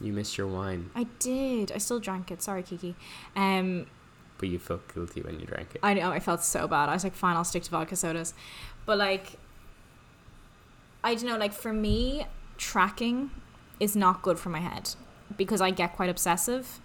You 0.00 0.12
missed 0.12 0.38
your 0.38 0.46
wine, 0.46 0.90
I 0.94 1.04
did. 1.18 1.72
I 1.72 1.78
still 1.78 1.98
drank 1.98 2.30
it. 2.30 2.42
Sorry, 2.42 2.62
Kiki. 2.62 2.94
Um, 3.34 3.86
but 4.38 4.48
you 4.48 4.58
felt 4.58 4.92
guilty 4.94 5.22
when 5.22 5.40
you 5.40 5.46
drank 5.46 5.74
it. 5.74 5.80
I 5.82 5.94
know 5.94 6.10
I 6.10 6.20
felt 6.20 6.42
so 6.44 6.68
bad. 6.68 6.88
I 6.88 6.94
was 6.94 7.02
like, 7.02 7.14
fine, 7.14 7.36
I'll 7.36 7.44
stick 7.44 7.64
to 7.64 7.70
vodka 7.70 7.96
sodas. 7.96 8.34
But 8.86 8.98
like, 8.98 9.32
I 11.02 11.14
don't 11.14 11.26
know. 11.26 11.36
Like 11.36 11.52
for 11.52 11.72
me, 11.72 12.26
tracking 12.56 13.30
is 13.80 13.96
not 13.96 14.22
good 14.22 14.38
for 14.38 14.48
my 14.50 14.60
head 14.60 14.94
because 15.36 15.60
I 15.60 15.70
get 15.70 15.94
quite 15.96 16.10
obsessive, 16.10 16.80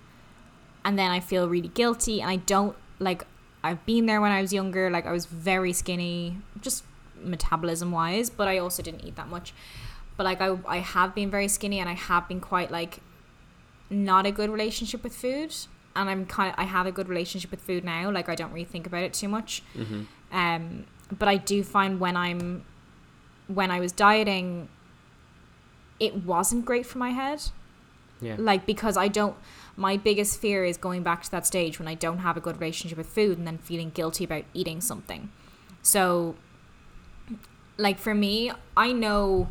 and 0.84 0.98
then 0.98 1.12
I 1.12 1.20
feel 1.20 1.48
really 1.48 1.70
guilty, 1.70 2.22
and 2.22 2.30
I 2.30 2.38
don't 2.38 2.76
like. 3.00 3.26
I've 3.64 3.86
been 3.86 4.08
there 4.08 4.20
when 4.20 4.32
I 4.32 4.42
was 4.42 4.52
younger. 4.52 4.90
Like 4.90 5.06
I 5.06 5.12
was 5.12 5.26
very 5.26 5.72
skinny, 5.72 6.38
just 6.62 6.84
metabolism 7.22 7.92
wise, 7.92 8.30
but 8.30 8.48
I 8.48 8.58
also 8.58 8.84
didn't 8.84 9.06
eat 9.06 9.16
that 9.16 9.30
much. 9.30 9.54
But 10.18 10.26
like 10.26 10.42
I, 10.42 10.58
I 10.68 10.78
have 10.78 11.16
been 11.16 11.30
very 11.30 11.48
skinny, 11.48 11.80
and 11.80 11.90
I 11.90 11.94
have 11.94 12.28
been 12.28 12.42
quite 12.42 12.72
like 12.72 13.00
not 13.90 14.26
a 14.26 14.32
good 14.32 14.50
relationship 14.50 15.04
with 15.04 15.16
food 15.16 15.54
and 15.96 16.10
I'm 16.10 16.26
kind 16.26 16.52
of 16.52 16.60
I 16.60 16.64
have 16.64 16.86
a 16.86 16.92
good 16.92 17.08
relationship 17.08 17.52
with 17.52 17.62
food 17.62 17.84
now. 17.84 18.10
Like 18.10 18.30
I 18.30 18.36
don't 18.36 18.52
really 18.52 18.66
think 18.66 18.88
about 18.88 19.04
it 19.04 19.14
too 19.14 19.28
much. 19.28 19.62
hmm 19.76 20.04
Um, 20.32 20.86
but 21.20 21.28
I 21.28 21.38
do 21.38 21.64
find 21.64 22.00
when 22.00 22.18
I'm 22.18 22.66
when 23.48 23.70
I 23.72 23.80
was 23.80 23.92
dieting, 23.92 24.70
it 26.00 26.24
wasn't 26.24 26.66
great 26.66 26.86
for 26.86 26.98
my 26.98 27.10
head. 27.10 27.44
Yeah. 28.22 28.36
Like 28.40 28.66
because 28.66 28.98
I 28.98 29.08
don't. 29.08 29.36
My 29.76 29.98
biggest 29.98 30.40
fear 30.40 30.64
is 30.64 30.78
going 30.78 31.02
back 31.02 31.24
to 31.24 31.32
that 31.32 31.48
stage 31.48 31.80
when 31.80 31.88
I 31.88 31.96
don't 31.96 32.20
have 32.20 32.38
a 32.38 32.40
good 32.40 32.60
relationship 32.60 32.98
with 32.98 33.08
food 33.08 33.38
and 33.40 33.48
then 33.48 33.58
feeling 33.58 33.90
guilty 33.90 34.24
about 34.24 34.44
eating 34.54 34.82
something. 34.82 35.32
So, 35.82 36.36
like 37.78 37.98
for 37.98 38.14
me, 38.14 38.52
I 38.78 38.92
know 38.92 39.50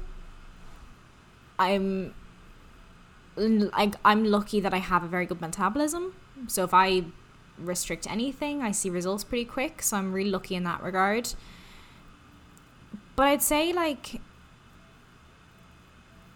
I'm 1.70 2.14
like 3.36 3.94
I'm 4.04 4.24
lucky 4.24 4.60
that 4.60 4.74
I 4.74 4.78
have 4.78 5.02
a 5.04 5.08
very 5.08 5.26
good 5.26 5.40
metabolism. 5.40 6.14
So 6.48 6.64
if 6.64 6.74
I 6.74 7.04
restrict 7.58 8.10
anything, 8.10 8.62
I 8.62 8.72
see 8.72 8.90
results 8.90 9.24
pretty 9.24 9.44
quick. 9.44 9.82
So 9.82 9.96
I'm 9.96 10.12
really 10.12 10.30
lucky 10.30 10.54
in 10.54 10.64
that 10.64 10.82
regard. 10.82 11.34
But 13.16 13.26
I'd 13.28 13.42
say 13.42 13.72
like 13.72 14.20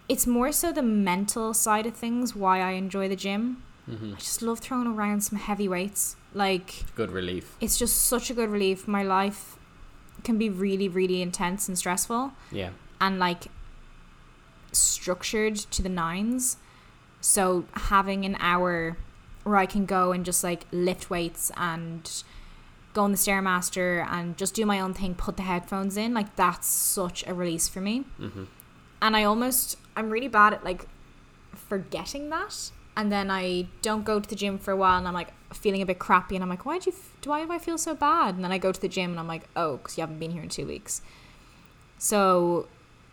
it's 0.09 0.25
more 0.25 0.51
so 0.51 0.71
the 0.71 0.81
mental 0.83 1.53
side 1.53 1.85
of 1.85 1.93
things 1.93 2.35
why 2.35 2.61
I 2.61 2.71
enjoy 2.71 3.09
the 3.09 3.15
gym. 3.15 3.63
hmm 3.85 4.13
I 4.15 4.19
just 4.19 4.41
love 4.41 4.59
throwing 4.59 4.87
around 4.87 5.21
some 5.21 5.37
heavy 5.39 5.67
weights. 5.67 6.15
Like 6.33 6.83
Good 6.95 7.11
relief. 7.11 7.55
it's 7.59 7.77
just 7.77 7.95
such 8.05 8.29
a 8.29 8.33
good 8.33 8.49
relief. 8.49 8.87
My 8.87 9.03
life 9.03 9.57
can 10.23 10.37
be 10.37 10.49
really 10.49 10.87
really 10.89 11.21
intense 11.21 11.67
and 11.67 11.77
stressful 11.77 12.31
Yeah. 12.51 12.71
and 12.99 13.19
like 13.19 13.45
structured 14.77 15.55
to 15.55 15.81
the 15.81 15.89
nines. 15.89 16.57
So 17.21 17.65
having 17.73 18.25
an 18.25 18.37
hour 18.39 18.97
where 19.43 19.57
I 19.57 19.65
can 19.65 19.85
go 19.85 20.11
and 20.11 20.25
just 20.25 20.43
like 20.43 20.65
lift 20.71 21.09
weights 21.09 21.51
and 21.57 22.23
go 22.93 23.03
on 23.03 23.11
the 23.11 23.17
stairmaster 23.17 24.05
and 24.09 24.37
just 24.37 24.53
do 24.55 24.65
my 24.65 24.79
own 24.79 24.93
thing, 24.93 25.15
put 25.15 25.37
the 25.37 25.43
headphones 25.43 25.97
in, 25.97 26.13
like 26.13 26.35
that's 26.35 26.67
such 26.67 27.25
a 27.27 27.33
release 27.33 27.67
for 27.67 27.81
me. 27.81 27.99
hmm 28.17 28.45
And 29.01 29.15
I 29.15 29.23
almost 29.23 29.77
I'm 29.95 30.09
really 30.09 30.27
bad 30.27 30.53
at 30.53 30.63
like 30.63 30.87
forgetting 31.53 32.29
that. 32.29 32.71
And 32.95 33.11
then 33.11 33.29
I 33.29 33.67
don't 33.83 34.03
go 34.03 34.19
to 34.19 34.27
the 34.27 34.35
gym 34.35 34.57
for 34.57 34.71
a 34.71 34.75
while 34.75 34.97
and 34.97 35.07
I'm 35.07 35.13
like 35.13 35.31
feeling 35.53 35.81
a 35.81 35.85
bit 35.85 35.99
crappy 35.99 36.35
and 36.35 36.43
I'm 36.43 36.49
like, 36.49 36.65
why 36.65 36.79
do 36.79 36.89
you 36.89 36.95
do 37.21 37.29
why 37.29 37.45
do 37.45 37.51
I 37.51 37.59
feel 37.59 37.77
so 37.77 37.93
bad? 37.95 38.35
And 38.35 38.43
then 38.43 38.51
I 38.51 38.57
go 38.57 38.71
to 38.71 38.81
the 38.81 38.87
gym 38.87 39.11
and 39.11 39.19
I'm 39.19 39.27
like, 39.27 39.47
oh, 39.55 39.77
because 39.77 39.97
you 39.97 40.01
haven't 40.01 40.19
been 40.19 40.31
here 40.31 40.41
in 40.41 40.49
two 40.49 40.65
weeks. 40.65 41.01
So, 41.99 42.67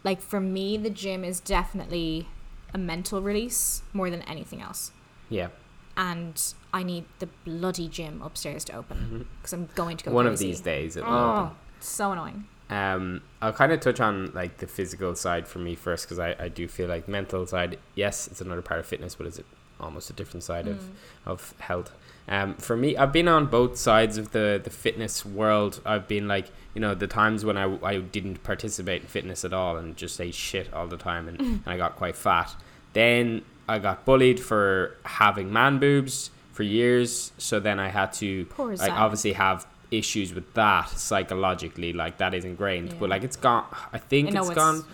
like 0.04 0.20
for 0.20 0.40
me, 0.40 0.76
the 0.76 0.90
gym 0.90 1.25
is 1.25 1.40
definitely 1.40 2.28
a 2.73 2.78
mental 2.78 3.20
release 3.23 3.82
more 3.92 4.11
than 4.11 4.23
anything 4.23 4.61
else. 4.62 4.92
Yeah. 5.28 5.49
And 5.96 6.40
I 6.73 6.82
need 6.82 7.04
the 7.20 7.28
bloody 7.44 7.88
gym 7.88 8.20
upstairs 8.23 8.64
to 8.66 8.76
open 8.76 9.26
because 9.38 9.52
I'm 9.52 9.68
going 9.75 9.96
to 9.99 10.04
go. 10.04 10.08
Mm-hmm. 10.11 10.16
One 10.16 10.26
of 10.26 10.38
these 10.38 10.61
days 10.61 10.96
it'll 10.96 11.12
Oh, 11.12 11.40
open. 11.44 11.50
so 11.80 12.12
annoying. 12.12 12.44
Um, 12.70 13.20
I'll 13.42 13.52
kind 13.52 13.73
of 13.73 13.80
touch 13.80 14.00
on 14.00 14.32
like 14.34 14.56
the 14.58 14.66
physical 14.66 15.14
side 15.14 15.46
for 15.46 15.58
me 15.61 15.75
first 15.75 16.06
because 16.06 16.18
I, 16.18 16.34
I 16.38 16.49
do 16.49 16.66
feel 16.66 16.88
like 16.88 17.06
mental 17.06 17.46
side. 17.46 17.78
Yes, 17.94 18.26
it's 18.26 18.40
another 18.40 18.62
part 18.62 18.80
of 18.80 18.87
fitness, 18.87 19.14
but 19.14 19.26
it's 19.26 19.40
almost 19.85 20.11
a 20.11 20.12
different 20.12 20.43
side 20.43 20.67
of 20.67 20.79
Mm. 20.79 20.88
of 21.26 21.55
health. 21.59 21.93
Um, 22.26 22.55
for 22.55 22.75
me, 22.76 22.97
I've 22.97 23.12
been 23.12 23.29
on 23.29 23.47
both 23.47 23.76
sides 23.76 24.17
of 24.19 24.33
the 24.33 24.61
the 24.62 24.71
fitness 24.71 25.25
world. 25.26 25.81
I've 25.85 26.09
been 26.09 26.26
like 26.26 26.47
you 26.75 26.81
know 26.81 26.95
the 26.95 27.07
times 27.07 27.45
when 27.45 27.57
I, 27.57 27.67
I 27.85 27.99
didn't 27.99 28.43
participate 28.43 29.03
in 29.03 29.09
fitness 29.09 29.45
at 29.45 29.53
all 29.53 29.76
and 29.76 29.97
just 29.97 30.21
ate 30.21 30.35
shit 30.35 30.73
all 30.73 30.87
the 30.88 30.97
time 30.97 31.29
and, 31.29 31.38
and 31.41 31.62
I 31.67 31.76
got 31.76 31.97
quite 31.97 32.17
fat. 32.17 32.55
Then 32.95 33.43
I 33.69 33.79
got 33.79 34.05
bullied 34.05 34.41
for 34.41 34.97
having 35.05 35.53
man 35.53 35.79
boobs 35.79 36.31
for 36.53 36.62
years. 36.62 37.33
So 37.38 37.61
then 37.61 37.79
I 37.79 37.88
had 37.88 38.12
to 38.14 38.47
Poor 38.47 38.75
like 38.76 38.91
obviously 38.93 39.35
have 39.35 39.67
issues 39.91 40.33
with 40.35 40.53
that 40.55 40.88
psychologically. 40.88 41.93
Like 41.93 42.19
that 42.19 42.33
is 42.35 42.45
ingrained, 42.45 42.99
but 42.99 43.09
like 43.11 43.23
it's 43.23 43.37
gone. 43.37 43.67
I 43.93 43.99
think 43.99 44.35
I 44.35 44.38
it's 44.41 44.50
it's- 44.50 44.57
gone 44.57 44.85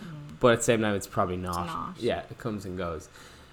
but 0.41 0.53
at 0.55 0.59
the 0.59 0.65
same 0.65 0.81
time 0.81 0.95
it's 0.95 1.07
probably 1.07 1.37
not. 1.37 1.67
not. 1.67 1.95
Yeah, 1.99 2.21
it 2.31 2.39
comes 2.39 2.65
and 2.65 2.77
goes. 2.79 3.09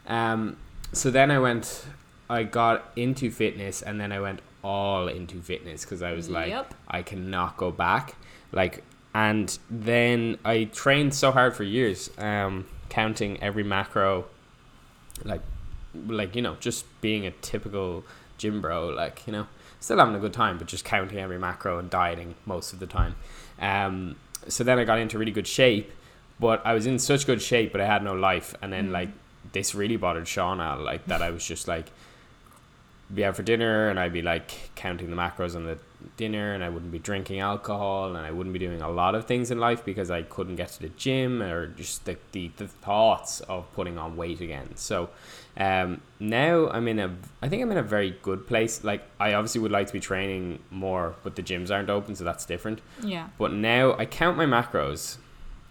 Um, 0.07 0.55
so 0.93 1.11
then 1.11 1.31
I 1.31 1.39
went, 1.39 1.85
I 2.29 2.43
got 2.43 2.91
into 2.95 3.29
fitness, 3.31 3.81
and 3.81 3.99
then 3.99 4.11
I 4.11 4.19
went 4.19 4.41
all 4.63 5.07
into 5.07 5.41
fitness 5.41 5.83
because 5.83 6.01
I 6.01 6.13
was 6.13 6.29
like, 6.29 6.49
Yep. 6.49 6.73
I 6.87 7.01
cannot 7.01 7.57
go 7.57 7.71
back. 7.71 8.15
Like, 8.51 8.83
and 9.13 9.57
then 9.69 10.37
I 10.45 10.65
trained 10.65 11.13
so 11.13 11.31
hard 11.31 11.55
for 11.55 11.63
years, 11.63 12.09
um, 12.17 12.65
counting 12.89 13.41
every 13.41 13.63
macro, 13.63 14.25
like, 15.23 15.41
like 16.05 16.35
you 16.35 16.41
know, 16.41 16.55
just 16.59 16.85
being 17.01 17.25
a 17.25 17.31
typical 17.31 18.03
gym 18.37 18.61
bro, 18.61 18.89
like 18.89 19.23
you 19.25 19.33
know, 19.33 19.47
still 19.79 19.97
having 19.97 20.15
a 20.15 20.19
good 20.19 20.33
time, 20.33 20.57
but 20.57 20.67
just 20.67 20.85
counting 20.85 21.17
every 21.17 21.39
macro 21.39 21.79
and 21.79 21.89
dieting 21.89 22.35
most 22.45 22.73
of 22.73 22.79
the 22.79 22.85
time. 22.87 23.15
Um, 23.59 24.15
so 24.47 24.63
then 24.63 24.77
I 24.79 24.83
got 24.83 24.99
into 24.99 25.17
really 25.17 25.31
good 25.31 25.47
shape, 25.47 25.91
but 26.39 26.63
I 26.65 26.73
was 26.73 26.85
in 26.85 26.99
such 26.99 27.25
good 27.25 27.41
shape, 27.41 27.71
but 27.71 27.81
I 27.81 27.85
had 27.85 28.03
no 28.03 28.13
life. 28.13 28.53
And 28.61 28.71
then 28.71 28.89
Mm. 28.89 28.91
like 28.91 29.09
this 29.57 29.73
really 29.73 29.97
bothered 29.97 30.25
Shauna, 30.25 30.83
like 30.83 31.05
that 31.07 31.21
I 31.21 31.31
was 31.31 31.45
just 31.45 31.67
like 31.67 31.87
be 33.13 33.25
out 33.25 33.35
for 33.35 33.43
dinner 33.43 33.89
and 33.89 33.99
I'd 33.99 34.13
be 34.13 34.21
like 34.21 34.71
counting 34.75 35.09
the 35.09 35.15
macros 35.15 35.55
on 35.55 35.65
the 35.65 35.77
dinner 36.17 36.53
and 36.53 36.63
I 36.63 36.69
wouldn't 36.69 36.91
be 36.91 36.99
drinking 36.99 37.39
alcohol 37.39 38.15
and 38.15 38.25
I 38.25 38.31
wouldn't 38.31 38.53
be 38.53 38.59
doing 38.59 38.81
a 38.81 38.89
lot 38.89 39.15
of 39.15 39.25
things 39.25 39.49
in 39.49 39.59
life 39.59 39.83
because 39.83 40.11
I 40.11 40.21
couldn't 40.23 40.57
get 40.57 40.69
to 40.73 40.81
the 40.81 40.89
gym 40.89 41.41
or 41.41 41.67
just 41.67 42.05
the, 42.05 42.17
the, 42.33 42.51
the 42.57 42.67
thoughts 42.67 43.39
of 43.41 43.71
putting 43.73 43.97
on 43.97 44.15
weight 44.17 44.41
again. 44.41 44.75
So 44.75 45.09
um, 45.55 46.01
now 46.19 46.69
I'm 46.69 46.87
in 46.87 46.99
a 46.99 47.15
I 47.41 47.49
think 47.49 47.63
I'm 47.63 47.71
in 47.71 47.77
a 47.77 47.83
very 47.83 48.11
good 48.21 48.45
place. 48.45 48.83
Like 48.83 49.03
I 49.19 49.33
obviously 49.33 49.61
would 49.61 49.71
like 49.71 49.87
to 49.87 49.93
be 49.93 49.99
training 49.99 50.59
more, 50.69 51.15
but 51.23 51.35
the 51.35 51.41
gyms 51.41 51.71
aren't 51.71 51.89
open, 51.89 52.15
so 52.15 52.23
that's 52.23 52.45
different. 52.45 52.81
Yeah. 53.01 53.29
But 53.39 53.53
now 53.53 53.95
I 53.97 54.05
count 54.05 54.37
my 54.37 54.45
macros, 54.45 55.17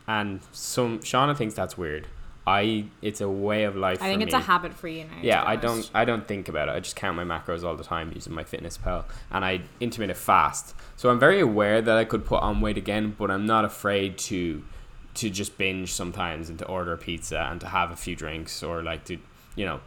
and 0.09 0.41
some 0.53 1.01
Shauna 1.01 1.37
thinks 1.37 1.55
that's 1.55 1.79
weird. 1.79 2.09
I 2.47 2.85
it's 3.03 3.21
a 3.21 3.29
way 3.29 3.65
of 3.65 3.75
life. 3.75 4.01
I 4.01 4.07
think 4.07 4.23
it's 4.23 4.33
me. 4.33 4.39
a 4.39 4.43
habit 4.43 4.73
for 4.73 4.87
you 4.87 5.05
now. 5.05 5.19
Yeah, 5.21 5.43
I 5.45 5.57
don't 5.57 5.91
I 5.93 6.05
don't 6.05 6.29
think 6.29 6.49
about 6.49 6.69
it. 6.69 6.73
I 6.73 6.81
just 6.81 6.95
count 6.95 7.17
my 7.17 7.25
macros 7.25 7.65
all 7.65 7.75
the 7.75 7.85
time 7.85 8.13
using 8.15 8.33
MyFitnessPal 8.33 9.05
and 9.33 9.45
I 9.45 9.63
intermittent 9.81 10.19
fast. 10.19 10.75
So 10.97 11.11
I'm 11.11 11.19
very 11.19 11.41
aware 11.41 11.83
that 11.83 11.97
I 11.97 12.05
could 12.05 12.25
put 12.25 12.43
on 12.43 12.61
weight 12.61 12.79
again, 12.79 13.17
but 13.19 13.31
I'm 13.31 13.47
not 13.47 13.65
afraid 13.65 14.17
to 14.19 14.63
to 15.15 15.31
just 15.31 15.59
binge 15.59 15.93
sometimes 15.93 16.49
and 16.49 16.59
to 16.59 16.67
order 16.67 16.93
a 16.93 16.99
pizza 16.99 17.49
and 17.51 17.61
to 17.63 17.67
have 17.69 17.91
a 17.91 17.97
few 17.97 18.15
drinks 18.15 18.63
or 18.63 18.83
like 18.83 19.05
to 19.07 19.19
you 19.57 19.65
know 19.65 19.81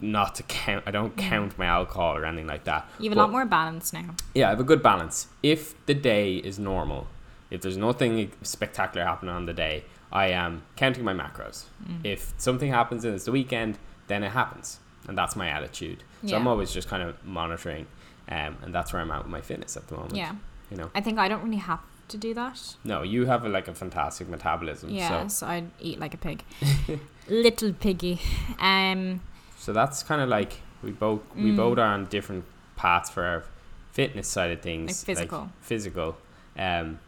not 0.00 0.34
to 0.34 0.42
count. 0.42 0.84
I 0.86 0.90
don't 0.90 1.16
count 1.16 1.58
my 1.58 1.66
alcohol 1.66 2.16
or 2.16 2.24
anything 2.24 2.48
like 2.48 2.64
that. 2.64 2.88
You 2.98 3.08
have 3.08 3.16
a 3.16 3.20
lot 3.20 3.30
more 3.30 3.46
balance 3.46 3.92
now. 3.92 4.14
yeah, 4.34 4.48
I 4.48 4.50
have 4.50 4.60
a 4.60 4.64
good 4.64 4.82
balance. 4.82 5.28
If 5.42 5.74
the 5.86 5.94
day 5.94 6.36
is 6.36 6.58
normal, 6.58 7.06
if 7.50 7.60
there's 7.60 7.76
nothing 7.76 8.32
spectacular 8.42 9.06
happening 9.06 9.34
on 9.34 9.46
the 9.46 9.52
day, 9.52 9.84
I 10.12 10.28
am 10.28 10.62
counting 10.76 11.04
my 11.04 11.14
macros. 11.14 11.64
Mm. 11.86 12.00
If 12.04 12.32
something 12.38 12.70
happens 12.70 13.04
and 13.04 13.14
it's 13.14 13.24
the 13.24 13.32
weekend, 13.32 13.78
then 14.08 14.22
it 14.24 14.30
happens. 14.32 14.80
And 15.08 15.16
that's 15.16 15.36
my 15.36 15.48
attitude. 15.48 16.02
So 16.26 16.36
I'm 16.36 16.46
always 16.46 16.72
just 16.72 16.88
kind 16.88 17.02
of 17.02 17.24
monitoring. 17.24 17.86
Um, 18.28 18.56
and 18.62 18.74
that's 18.74 18.92
where 18.92 19.00
I'm 19.02 19.10
at 19.10 19.22
with 19.22 19.30
my 19.32 19.40
fitness 19.40 19.76
at 19.76 19.88
the 19.88 19.94
moment. 19.96 20.14
Yeah. 20.16 20.34
You 20.70 20.76
know, 20.76 20.90
I 20.94 21.00
think 21.00 21.18
I 21.18 21.28
don't 21.28 21.42
really 21.42 21.56
have 21.56 21.80
to 22.08 22.16
do 22.16 22.34
that. 22.34 22.60
no, 22.84 23.02
you 23.02 23.26
have 23.26 23.44
a, 23.44 23.48
like 23.48 23.68
a 23.68 23.74
fantastic 23.74 24.28
metabolism. 24.28 24.90
Yeah, 24.90 25.26
So, 25.28 25.28
so 25.28 25.46
I'd 25.46 25.70
eat 25.80 25.98
like 26.00 26.12
a 26.14 26.16
pig. 26.16 26.44
Little 27.28 27.72
piggy. 27.72 28.20
Um 28.58 29.20
so 29.58 29.72
that's 29.72 30.02
kind 30.02 30.20
of 30.20 30.28
like 30.28 30.60
we 30.82 30.90
both 30.90 31.20
we 31.36 31.52
Mm. 31.52 31.56
both 31.56 31.78
are 31.78 31.92
on 31.94 32.06
different 32.06 32.44
paths 32.76 33.10
for 33.10 33.22
our 33.24 33.44
fitness 33.92 34.26
side 34.28 34.50
of 34.50 34.60
things. 34.60 34.88
Like 35.06 35.06
physical. 35.16 35.50
physical. 35.60 36.16
Um, 36.58 36.98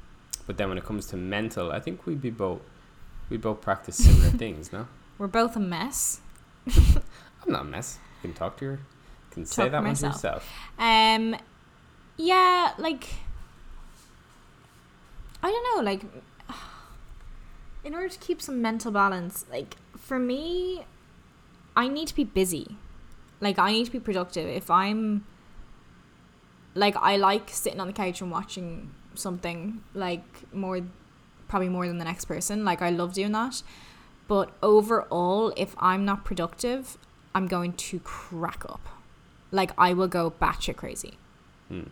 but 0.46 0.56
then 0.56 0.68
when 0.68 0.78
it 0.78 0.84
comes 0.84 1.06
to 1.06 1.16
mental, 1.16 1.70
I 1.72 1.80
think 1.80 2.04
we'd 2.06 2.20
be 2.20 2.30
both 2.30 2.60
we 3.32 3.38
both 3.38 3.62
practice 3.62 3.96
similar 3.96 4.30
things. 4.44 4.72
No, 4.72 4.86
we're 5.16 5.26
both 5.26 5.56
a 5.56 5.60
mess. 5.60 6.20
I'm 6.66 7.02
not 7.46 7.62
a 7.62 7.64
mess. 7.64 7.98
You 8.22 8.28
can 8.28 8.34
talk 8.34 8.58
to 8.58 8.64
your, 8.64 8.78
can 9.30 9.46
say 9.46 9.70
that 9.70 9.82
one 9.82 9.94
to 9.94 10.06
yourself. 10.06 10.48
Um, 10.78 11.34
yeah, 12.18 12.74
like 12.78 13.08
I 15.42 15.50
don't 15.50 15.76
know, 15.76 15.90
like 15.90 16.02
in 17.84 17.94
order 17.94 18.10
to 18.10 18.18
keep 18.18 18.42
some 18.42 18.60
mental 18.60 18.92
balance, 18.92 19.46
like 19.50 19.76
for 19.96 20.18
me, 20.18 20.84
I 21.74 21.88
need 21.88 22.08
to 22.08 22.14
be 22.14 22.24
busy. 22.24 22.76
Like 23.40 23.58
I 23.58 23.72
need 23.72 23.86
to 23.86 23.92
be 23.92 23.98
productive. 23.98 24.46
If 24.46 24.70
I'm 24.70 25.24
like 26.74 26.96
I 26.96 27.16
like 27.16 27.48
sitting 27.48 27.80
on 27.80 27.86
the 27.86 27.92
couch 27.94 28.20
and 28.20 28.30
watching 28.30 28.90
something 29.14 29.82
like 29.94 30.52
more 30.52 30.82
probably 31.52 31.68
more 31.68 31.86
than 31.86 31.98
the 31.98 32.04
next 32.06 32.24
person. 32.24 32.64
Like 32.64 32.80
I 32.80 32.88
love 32.88 33.12
doing 33.12 33.32
that. 33.32 33.62
But 34.26 34.50
overall, 34.62 35.52
if 35.54 35.74
I'm 35.76 36.06
not 36.06 36.24
productive, 36.24 36.96
I'm 37.34 37.46
going 37.46 37.74
to 37.74 38.00
crack 38.00 38.64
up. 38.66 38.88
Like 39.50 39.72
I 39.76 39.92
will 39.92 40.08
go 40.08 40.30
batshit 40.30 40.76
crazy. 40.76 41.18
Hmm. 41.68 41.88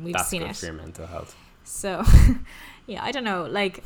We've 0.00 0.12
That's 0.12 0.28
seen 0.28 0.42
it. 0.42 0.54
for 0.54 0.66
your 0.66 0.76
mental 0.76 1.06
health. 1.08 1.34
So, 1.64 2.04
yeah, 2.86 3.02
I 3.02 3.10
don't 3.10 3.24
know. 3.24 3.46
Like, 3.50 3.82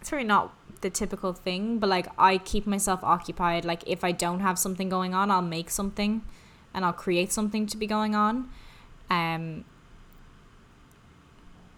it's 0.00 0.10
really 0.10 0.24
not 0.24 0.52
the 0.80 0.90
typical 0.90 1.32
thing, 1.32 1.78
but 1.78 1.88
like, 1.88 2.08
I 2.18 2.38
keep 2.38 2.66
myself 2.66 3.04
occupied. 3.04 3.64
Like, 3.64 3.84
if 3.86 4.02
I 4.02 4.10
don't 4.10 4.40
have 4.40 4.58
something 4.58 4.88
going 4.88 5.14
on, 5.14 5.30
I'll 5.30 5.42
make 5.42 5.70
something 5.70 6.22
and 6.74 6.84
I'll 6.84 6.92
create 7.06 7.30
something 7.30 7.68
to 7.68 7.76
be 7.76 7.86
going 7.86 8.16
on. 8.16 8.50
Um, 9.08 9.64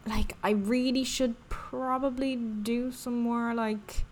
like, 0.06 0.36
I 0.42 0.50
really 0.50 1.04
should 1.04 1.34
probably 1.48 2.36
do 2.36 2.92
some 2.92 3.20
more 3.20 3.54
like 3.54 4.04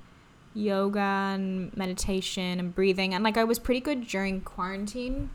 yoga 0.53 0.99
and 0.99 1.77
meditation 1.77 2.59
and 2.61 2.75
breathing. 2.75 3.15
And 3.15 3.23
like, 3.25 3.37
I 3.37 3.45
was 3.45 3.59
pretty 3.59 3.81
good 3.81 4.07
during 4.07 4.41
quarantine 4.41 5.31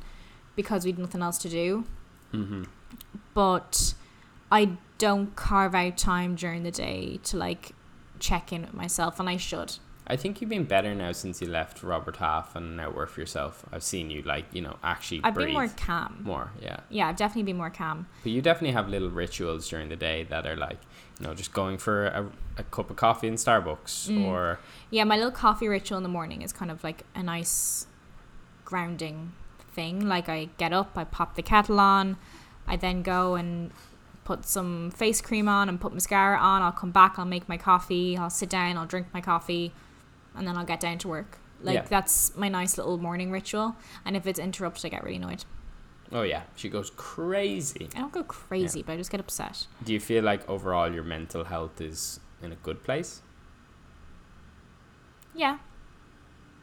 because 0.56 0.86
we 0.86 0.92
had 0.92 1.00
nothing 1.00 1.22
else 1.22 1.38
to 1.40 1.50
do 1.50 1.86
Mm-hmm. 2.34 2.64
but 3.34 3.96
I 4.52 4.78
don't 5.00 5.36
carve 5.36 5.74
out 5.74 5.98
time 5.98 6.36
during 6.36 6.62
the 6.64 6.70
day 6.72 7.20
to 7.24 7.38
like 7.38 7.72
check 8.20 8.54
in 8.54 8.62
with 8.62 8.74
myself, 8.74 9.20
and 9.20 9.28
I 9.30 9.38
should. 9.38 9.78
I 10.12 10.16
think 10.16 10.42
you've 10.42 10.50
been 10.50 10.64
better 10.66 10.96
now 10.96 11.12
since 11.12 11.40
you 11.40 11.48
left 11.48 11.84
Robert 11.84 12.16
Half 12.18 12.56
and 12.56 12.76
now 12.78 12.90
work 12.90 13.10
for 13.10 13.20
yourself. 13.20 13.64
I've 13.72 13.84
seen 13.84 14.10
you 14.10 14.22
like 14.24 14.46
you 14.52 14.62
know 14.62 14.78
actually 14.84 15.22
I've 15.24 15.36
been 15.36 15.54
more 15.54 15.68
calm. 15.68 16.22
more, 16.24 16.52
yeah. 16.62 16.80
Yeah, 16.90 17.08
I've 17.10 17.16
definitely 17.16 17.44
been 17.44 17.58
more 17.58 17.70
calm. 17.70 18.08
But 18.24 18.32
you 18.32 18.42
definitely 18.42 18.72
have 18.74 18.90
little 18.90 19.10
rituals 19.12 19.70
during 19.70 19.90
the 19.90 19.96
day 19.96 20.24
that 20.24 20.48
are 20.48 20.56
like 20.56 20.80
you 21.20 21.28
know 21.28 21.34
just 21.36 21.54
going 21.54 21.78
for 21.78 22.06
a, 22.08 22.26
a 22.58 22.64
cup 22.64 22.90
of 22.90 22.96
coffee 22.96 23.28
in 23.28 23.36
Starbucks 23.36 24.10
Mm. 24.10 24.26
or 24.26 24.60
Yeah, 24.90 25.04
my 25.04 25.16
little 25.16 25.32
coffee 25.32 25.68
ritual 25.68 25.98
in 25.98 26.04
the 26.04 26.10
morning 26.10 26.42
is 26.42 26.52
kind 26.52 26.72
of 26.72 26.84
like 26.84 27.04
a 27.14 27.22
nice 27.22 27.86
grounding 28.66 29.34
thing. 29.74 30.08
Like 30.08 30.30
I 30.30 30.50
get 30.58 30.74
up, 30.74 30.92
I 30.98 31.04
pop 31.04 31.36
the 31.36 31.42
kettle 31.44 31.80
on, 31.80 32.18
I 32.68 32.76
then 32.76 33.02
go 33.04 33.36
and 33.36 33.72
put 34.24 34.46
some 34.46 34.92
face 34.92 35.22
cream 35.22 35.48
on 35.48 35.70
and 35.70 35.80
put 35.80 35.94
mascara 35.94 36.38
on. 36.38 36.62
I'll 36.62 36.72
come 36.72 36.92
back, 36.92 37.16
I'll 37.18 37.26
make 37.26 37.48
my 37.50 37.58
coffee, 37.58 38.18
I'll 38.18 38.30
sit 38.30 38.50
down, 38.50 38.78
I'll 38.78 38.86
drink 38.86 39.08
my 39.14 39.22
coffee, 39.22 39.72
and 40.36 40.48
then 40.48 40.58
I'll 40.58 40.66
get 40.66 40.80
down 40.80 40.98
to 41.00 41.08
work. 41.08 41.38
Like 41.62 41.76
Yeah. 41.76 41.82
that's 41.90 42.36
my 42.38 42.48
nice 42.50 42.78
little 42.78 42.98
morning 42.98 43.32
ritual. 43.32 43.76
And 44.06 44.16
if 44.16 44.26
it's 44.26 44.40
interrupted, 44.40 44.86
I 44.86 44.90
get 44.90 45.04
really 45.04 45.18
annoyed. 45.18 45.44
oh 46.12 46.22
yeah, 46.24 46.44
she 46.56 46.70
goes 46.70 46.90
crazy. 46.96 47.90
I 47.96 48.00
don't 48.00 48.12
go 48.14 48.24
crazy, 48.24 48.82
but 48.84 48.94
I 48.94 48.98
just 48.98 49.12
get 49.12 49.20
upset. 49.20 49.68
Do 49.84 49.94
you 49.94 50.00
feel 50.00 50.24
like 50.24 50.48
overall 50.50 50.92
your 50.94 51.04
mental 51.04 51.44
health 51.44 51.80
is 51.82 52.20
in 52.42 52.52
a 52.52 52.56
good 52.56 52.84
place? 52.84 53.22
Yeah, 55.36 55.58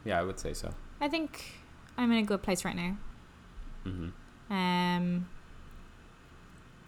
Yeah, 0.04 0.18
I 0.20 0.22
would 0.22 0.38
say 0.38 0.52
so. 0.54 0.74
I 1.00 1.08
think 1.08 1.60
I'm 1.96 2.10
in 2.12 2.18
a 2.18 2.22
good 2.26 2.42
place 2.42 2.64
right 2.64 2.74
now. 2.76 2.96
Mm-hmm. 3.86 4.52
Um, 4.52 5.28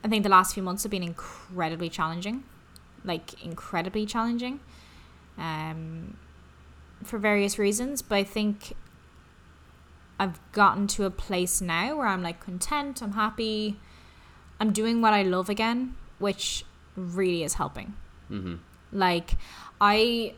I 0.05 0.09
think 0.09 0.23
the 0.23 0.29
last 0.29 0.55
few 0.55 0.63
months 0.63 0.83
have 0.83 0.91
been 0.91 1.03
incredibly 1.03 1.89
challenging, 1.89 2.45
like 3.05 3.43
incredibly 3.45 4.07
challenging, 4.07 4.61
um, 5.37 6.17
for 7.03 7.19
various 7.19 7.59
reasons. 7.59 8.03
But 8.03 8.17
I 8.17 8.25
think 8.25 8.75
I've 10.19 10.41
gotten 10.53 10.87
to 10.89 11.05
a 11.05 11.11
place 11.11 11.61
now 11.61 11.97
where 11.97 12.07
I'm 12.07 12.23
like 12.23 12.41
content, 12.41 13.03
I'm 13.03 13.13
happy, 13.13 13.79
I'm 14.61 14.73
doing 14.73 15.01
what 15.01 15.13
I 15.13 15.23
love 15.23 15.49
again, 15.49 15.95
which 16.19 16.65
really 16.97 17.43
is 17.45 17.55
helping. 17.55 17.95
Mm-hmm. 18.31 18.57
Like 18.93 19.33
I 19.81 20.35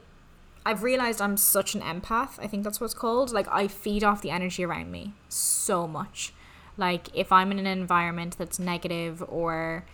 I've 0.64 0.82
realized 0.82 1.22
I'm 1.22 1.36
such 1.36 1.74
an 1.74 1.80
empath. 1.80 2.38
I 2.38 2.46
think 2.46 2.64
that's 2.64 2.80
what 2.80 2.86
it's 2.86 2.94
called. 2.94 3.32
Like 3.32 3.48
I 3.50 3.66
feed 3.66 4.04
off 4.04 4.20
the 4.20 4.30
energy 4.30 4.64
around 4.64 4.90
me 4.90 5.14
so 5.28 5.86
much. 5.88 6.34
Like 6.76 7.08
if 7.14 7.32
I'm 7.32 7.50
in 7.50 7.58
an 7.58 7.66
environment 7.66 8.36
that's 8.38 8.58
negative 8.58 9.24
or 9.26 9.84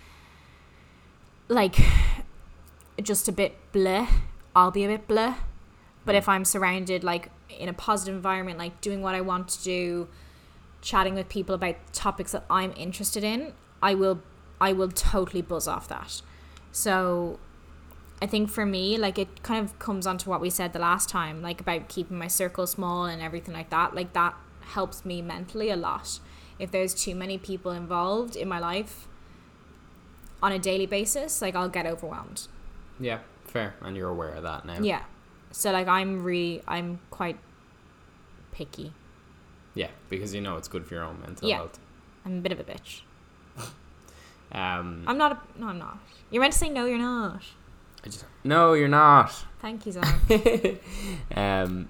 like 1.49 1.77
just 3.01 3.29
a 3.29 3.33
bit 3.33 3.55
bleh, 3.73 4.09
I'll 4.55 4.73
be 4.73 4.85
a 4.85 4.89
bit 4.89 5.07
bleh. 5.07 5.37
But 6.07 6.15
if 6.15 6.29
I'm 6.29 6.45
surrounded 6.45 7.05
like 7.05 7.31
in 7.51 7.69
a 7.69 7.73
positive 7.73 8.15
environment, 8.15 8.59
like 8.59 8.81
doing 8.81 9.03
what 9.03 9.15
I 9.15 9.21
want 9.21 9.49
to 9.49 9.63
do, 9.63 10.09
chatting 10.81 11.15
with 11.15 11.29
people 11.29 11.55
about 11.55 11.77
topics 11.93 12.33
that 12.33 12.45
I'm 12.49 12.73
interested 12.77 13.25
in, 13.25 13.53
I 13.83 13.95
will 13.95 14.23
I 14.61 14.73
will 14.73 14.89
totally 14.89 15.43
buzz 15.43 15.69
off 15.69 15.89
that. 15.89 16.23
So 16.73 17.39
I 18.23 18.27
think 18.27 18.49
for 18.49 18.65
me, 18.65 18.97
like 18.97 19.19
it 19.19 19.43
kind 19.43 19.63
of 19.65 19.79
comes 19.79 20.07
onto 20.07 20.31
what 20.31 20.41
we 20.41 20.49
said 20.49 20.73
the 20.73 20.79
last 20.79 21.09
time, 21.09 21.43
like 21.43 21.61
about 21.61 21.89
keeping 21.89 22.19
my 22.19 22.29
circle 22.29 22.67
small 22.67 23.05
and 23.05 23.21
everything 23.21 23.53
like 23.53 23.71
that. 23.71 23.95
Like 23.95 24.13
that 24.15 24.35
helps 24.61 25.05
me 25.05 25.21
mentally 25.21 25.71
a 25.71 25.77
lot. 25.77 26.21
If 26.59 26.71
there's 26.71 26.95
too 26.95 27.15
many 27.15 27.37
people 27.37 27.73
involved 27.73 28.37
in 28.37 28.49
my 28.49 28.59
life 28.59 29.09
on 30.43 30.53
a 30.53 30.59
daily 30.59 30.87
basis, 30.87 31.43
like 31.43 31.55
I'll 31.55 31.69
get 31.69 31.85
overwhelmed. 31.85 32.47
Yeah, 32.99 33.19
fair. 33.45 33.75
And 33.83 33.97
you're 33.97 34.09
aware 34.09 34.31
of 34.31 34.45
that 34.45 34.65
now. 34.65 34.81
Yeah. 34.81 35.03
So 35.57 35.73
like 35.73 35.89
I'm 35.89 36.23
really 36.23 36.63
I'm 36.69 37.01
quite 37.11 37.39
picky. 38.53 38.93
Yeah, 39.75 39.89
because 40.11 40.35
you 40.35 40.41
know 40.41 40.57
it's 40.57 40.69
good 40.69 40.87
for 40.87 40.95
your 40.95 41.05
own 41.05 41.21
mental 41.21 41.49
Yeah. 41.49 41.57
health. 41.57 41.79
I'm 42.25 42.39
a 42.39 42.41
bit 42.41 42.53
of 42.53 42.61
a 42.61 42.65
bitch. 42.65 43.01
Um, 44.53 45.03
I'm 45.09 45.19
not 45.19 45.33
a 45.33 45.61
no 45.61 45.67
I'm 45.67 45.79
not. 45.79 45.99
You're 46.31 46.41
meant 46.41 46.53
to 46.53 46.59
say 46.59 46.69
no 46.69 46.87
you're 46.87 46.99
not. 46.99 47.43
I 48.05 48.09
just 48.09 48.25
no, 48.45 48.75
you're 48.75 48.87
not. 48.87 49.35
Thank 49.59 49.85
you, 49.87 49.93
Zach. 49.93 50.15
um, 51.35 51.89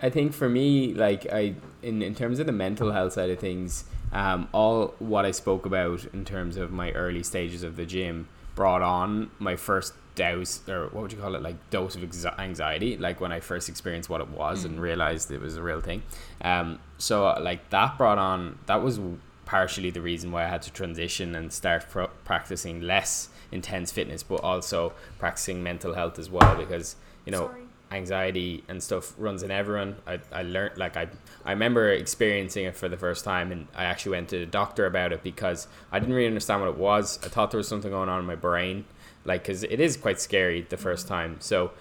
I 0.00 0.08
think 0.08 0.32
for 0.32 0.48
me, 0.48 0.94
like 0.94 1.26
I 1.30 1.54
in 1.82 2.00
in 2.00 2.14
terms 2.14 2.38
of 2.38 2.46
the 2.46 2.52
mental 2.52 2.90
health 2.92 3.12
side 3.12 3.28
of 3.28 3.38
things, 3.38 3.84
um, 4.12 4.48
all 4.52 4.94
what 4.98 5.26
I 5.26 5.30
spoke 5.30 5.66
about 5.66 6.06
in 6.14 6.24
terms 6.24 6.56
of 6.56 6.72
my 6.72 6.90
early 6.92 7.22
stages 7.22 7.62
of 7.62 7.76
the 7.76 7.84
gym 7.84 8.28
brought 8.54 8.80
on 8.80 9.30
my 9.38 9.54
first 9.56 9.92
dose 10.14 10.66
or 10.68 10.84
what 10.92 11.02
would 11.02 11.12
you 11.12 11.18
call 11.18 11.34
it 11.34 11.42
like 11.42 11.56
dose 11.70 11.96
of 11.96 12.26
anxiety 12.38 12.96
like 12.96 13.20
when 13.20 13.32
I 13.32 13.40
first 13.40 13.68
experienced 13.68 14.08
what 14.08 14.20
it 14.20 14.28
was 14.28 14.64
and 14.64 14.80
realized 14.80 15.30
it 15.30 15.40
was 15.40 15.56
a 15.56 15.62
real 15.62 15.80
thing 15.80 16.02
um 16.42 16.78
so 16.98 17.26
uh, 17.26 17.40
like 17.42 17.70
that 17.70 17.98
brought 17.98 18.18
on 18.18 18.58
that 18.66 18.82
was 18.82 19.00
partially 19.44 19.90
the 19.90 20.00
reason 20.00 20.32
why 20.32 20.44
I 20.44 20.48
had 20.48 20.62
to 20.62 20.72
transition 20.72 21.34
and 21.34 21.52
start 21.52 21.86
pro- 21.90 22.06
practicing 22.24 22.80
less 22.80 23.28
intense 23.52 23.92
fitness 23.92 24.22
but 24.22 24.36
also 24.36 24.92
practicing 25.18 25.62
mental 25.62 25.94
health 25.94 26.18
as 26.18 26.30
well 26.30 26.56
because 26.56 26.96
you 27.26 27.32
know 27.32 27.48
Sorry. 27.48 27.62
anxiety 27.92 28.64
and 28.68 28.82
stuff 28.82 29.14
runs 29.18 29.42
in 29.42 29.50
everyone. 29.50 29.96
I, 30.06 30.18
I 30.32 30.42
learned 30.42 30.78
like 30.78 30.96
I 30.96 31.08
I 31.44 31.52
remember 31.52 31.90
experiencing 31.92 32.64
it 32.64 32.76
for 32.76 32.88
the 32.88 32.96
first 32.96 33.24
time 33.24 33.52
and 33.52 33.66
I 33.76 33.84
actually 33.84 34.12
went 34.12 34.28
to 34.30 34.38
the 34.38 34.46
doctor 34.46 34.86
about 34.86 35.12
it 35.12 35.22
because 35.22 35.68
I 35.92 35.98
didn't 35.98 36.14
really 36.14 36.26
understand 36.26 36.62
what 36.62 36.70
it 36.70 36.78
was. 36.78 37.18
I 37.22 37.28
thought 37.28 37.50
there 37.50 37.58
was 37.58 37.68
something 37.68 37.90
going 37.90 38.08
on 38.08 38.20
in 38.20 38.26
my 38.26 38.34
brain 38.34 38.84
like 39.24 39.44
cuz 39.44 39.62
it 39.62 39.80
is 39.80 39.96
quite 39.96 40.20
scary 40.20 40.66
the 40.68 40.76
first 40.76 41.06
mm-hmm. 41.06 41.14
time. 41.14 41.36
So 41.40 41.72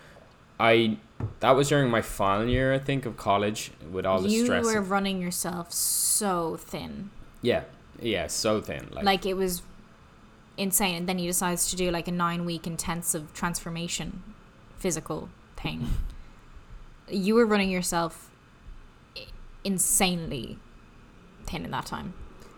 I 0.60 0.98
that 1.40 1.52
was 1.52 1.70
during 1.70 1.90
my 1.90 2.02
final 2.02 2.48
year, 2.48 2.74
I 2.74 2.80
think, 2.80 3.06
of 3.06 3.18
college 3.18 3.72
with 3.92 4.06
all 4.06 4.22
the 4.22 4.30
you 4.30 4.46
stress. 4.46 4.66
You 4.66 4.74
were 4.74 4.80
of- 4.80 4.92
running 4.92 5.22
yourself 5.22 5.72
so 5.72 6.58
thin. 6.58 7.10
yeah, 7.42 7.64
yeah, 8.02 8.28
so 8.28 8.62
thin. 8.62 8.88
Like, 8.92 9.06
Like 9.06 9.26
it 9.26 9.36
was 9.36 9.62
insane. 10.58 10.96
And 10.96 11.10
then 11.10 11.20
you 11.20 11.28
decided 11.28 11.60
to 11.60 11.76
do 11.76 11.92
like 11.92 12.08
a 12.08 12.12
nine 12.12 12.46
week 12.46 12.68
intensive 12.68 13.34
transformation 13.34 14.24
physical 14.78 15.30
thing. 15.56 15.90
you 17.10 17.36
were 17.36 17.46
running 17.46 17.70
yourself 17.70 18.30
insanely 19.64 20.58
thin 21.46 21.66
in 21.66 21.72
that 21.72 21.86
time. 21.86 22.14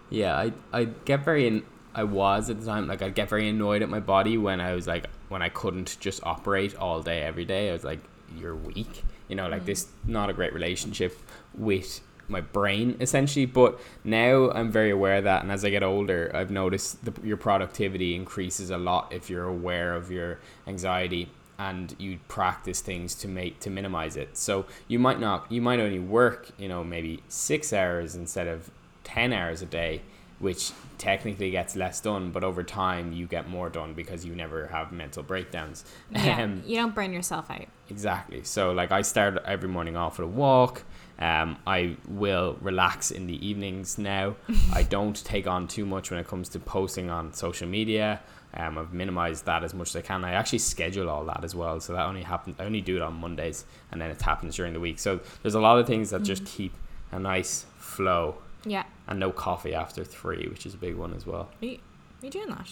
Yeah, 0.09 0.35
I 0.35 0.53
I 0.71 0.85
get 1.05 1.23
very 1.23 1.47
in, 1.47 1.63
I 1.95 2.03
was 2.03 2.49
at 2.49 2.59
the 2.59 2.65
time 2.65 2.87
like 2.87 3.01
I'd 3.01 3.15
get 3.15 3.29
very 3.29 3.49
annoyed 3.49 3.81
at 3.81 3.89
my 3.89 4.01
body 4.01 4.37
when 4.37 4.59
I 4.59 4.75
was 4.75 4.85
like 4.85 5.07
when 5.29 5.41
I 5.41 5.49
couldn't 5.49 5.97
just 5.99 6.21
operate 6.23 6.75
all 6.75 7.01
day 7.01 7.21
every 7.21 7.45
day. 7.45 7.69
I 7.69 7.73
was 7.73 7.85
like, 7.85 7.99
you're 8.37 8.55
weak. 8.55 9.03
You 9.29 9.35
know, 9.35 9.47
like 9.47 9.63
mm. 9.63 9.65
this 9.65 9.87
not 10.05 10.29
a 10.29 10.33
great 10.33 10.53
relationship 10.53 11.17
with 11.55 12.01
my 12.27 12.41
brain 12.41 12.97
essentially. 12.99 13.45
But 13.45 13.79
now 14.03 14.51
I'm 14.51 14.71
very 14.71 14.91
aware 14.91 15.17
of 15.17 15.23
that, 15.23 15.43
and 15.43 15.51
as 15.51 15.63
I 15.63 15.69
get 15.69 15.83
older, 15.83 16.31
I've 16.33 16.51
noticed 16.51 17.03
the, 17.05 17.13
your 17.25 17.37
productivity 17.37 18.13
increases 18.13 18.69
a 18.69 18.77
lot 18.77 19.13
if 19.13 19.29
you're 19.29 19.47
aware 19.47 19.95
of 19.95 20.11
your 20.11 20.39
anxiety 20.67 21.29
and 21.57 21.95
you 21.97 22.19
practice 22.27 22.81
things 22.81 23.15
to 23.15 23.29
make 23.29 23.61
to 23.61 23.69
minimize 23.69 24.17
it. 24.17 24.37
So 24.37 24.65
you 24.87 24.99
might 24.99 25.19
not 25.19 25.49
you 25.51 25.61
might 25.61 25.79
only 25.79 25.99
work, 25.99 26.49
you 26.57 26.67
know, 26.67 26.83
maybe 26.83 27.23
6 27.29 27.71
hours 27.71 28.15
instead 28.15 28.47
of 28.47 28.69
10 29.05 29.31
hours 29.31 29.61
a 29.61 29.65
day, 29.65 30.01
which 30.39 30.71
technically 30.97 31.51
gets 31.51 31.75
less 31.75 32.01
done, 32.01 32.31
but 32.31 32.43
over 32.43 32.63
time 32.63 33.13
you 33.13 33.27
get 33.27 33.49
more 33.49 33.69
done 33.69 33.93
because 33.93 34.25
you 34.25 34.35
never 34.35 34.67
have 34.67 34.91
mental 34.91 35.23
breakdowns. 35.23 35.85
Yeah. 36.11 36.43
Um, 36.43 36.63
you 36.65 36.75
don't 36.77 36.93
burn 36.93 37.13
yourself 37.13 37.49
out. 37.49 37.65
Exactly. 37.89 38.43
So 38.43 38.71
like 38.71 38.91
I 38.91 39.01
start 39.01 39.37
every 39.45 39.69
morning 39.69 39.95
off 39.95 40.19
with 40.19 40.27
a 40.27 40.31
walk. 40.31 40.83
Um, 41.17 41.57
I 41.65 41.95
will 42.07 42.57
relax 42.59 43.11
in 43.11 43.27
the 43.27 43.45
evenings 43.45 43.97
now. 43.97 44.35
I 44.73 44.83
don't 44.83 45.23
take 45.23 45.47
on 45.47 45.67
too 45.67 45.85
much 45.85 46.11
when 46.11 46.19
it 46.19 46.27
comes 46.27 46.49
to 46.49 46.59
posting 46.59 47.09
on 47.09 47.33
social 47.33 47.67
media. 47.67 48.21
Um, 48.53 48.77
I've 48.77 48.93
minimized 48.93 49.45
that 49.45 49.63
as 49.63 49.73
much 49.73 49.89
as 49.89 49.97
I 49.97 50.01
can. 50.01 50.23
I 50.23 50.31
actually 50.31 50.59
schedule 50.59 51.09
all 51.09 51.25
that 51.25 51.43
as 51.43 51.53
well, 51.53 51.79
so 51.81 51.93
that 51.93 52.05
only 52.05 52.23
happens. 52.23 52.55
I 52.57 52.63
only 52.63 52.81
do 52.81 52.95
it 52.95 53.01
on 53.01 53.13
Mondays, 53.15 53.65
and 53.91 53.99
then 54.01 54.09
it 54.09 54.21
happens 54.21 54.55
during 54.55 54.73
the 54.73 54.79
week. 54.79 54.97
So 54.99 55.19
there's 55.41 55.55
a 55.55 55.59
lot 55.59 55.77
of 55.77 55.87
things 55.87 56.11
that 56.11 56.23
just 56.23 56.45
keep 56.45 56.73
a 57.11 57.19
nice 57.19 57.65
flow, 57.77 58.37
Yeah. 58.65 58.83
and 59.07 59.19
no 59.19 59.31
coffee 59.31 59.73
after 59.73 60.03
three, 60.03 60.47
which 60.47 60.65
is 60.65 60.73
a 60.73 60.77
big 60.77 60.95
one 60.95 61.13
as 61.13 61.25
well. 61.25 61.49
Are 61.61 61.65
you, 61.65 61.75
are 62.21 62.25
you 62.25 62.31
doing 62.31 62.47
that? 62.49 62.67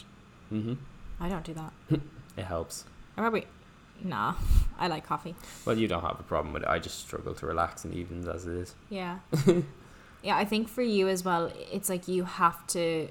hmm 0.49 0.73
I 1.19 1.29
don't 1.29 1.43
do 1.45 1.53
that. 1.53 1.73
It 2.35 2.45
helps. 2.45 2.85
I 3.15 3.21
probably. 3.21 3.45
Nah. 4.03 4.33
I 4.79 4.87
like 4.87 5.05
coffee. 5.05 5.35
Well, 5.65 5.77
you 5.77 5.87
don't 5.87 6.01
have 6.01 6.19
a 6.19 6.23
problem 6.23 6.51
with 6.51 6.63
it. 6.63 6.67
I 6.69 6.79
just 6.79 6.99
struggle 6.99 7.35
to 7.35 7.45
relax 7.45 7.85
in 7.85 7.91
the 7.91 7.97
evenings 7.97 8.27
as 8.27 8.47
it 8.47 8.53
is. 8.55 8.73
Yeah. 8.89 9.19
yeah, 10.23 10.35
I 10.35 10.45
think 10.45 10.67
for 10.67 10.81
you 10.81 11.07
as 11.07 11.23
well, 11.23 11.51
it's 11.71 11.89
like 11.89 12.07
you 12.07 12.23
have 12.23 12.65
to, 12.67 13.07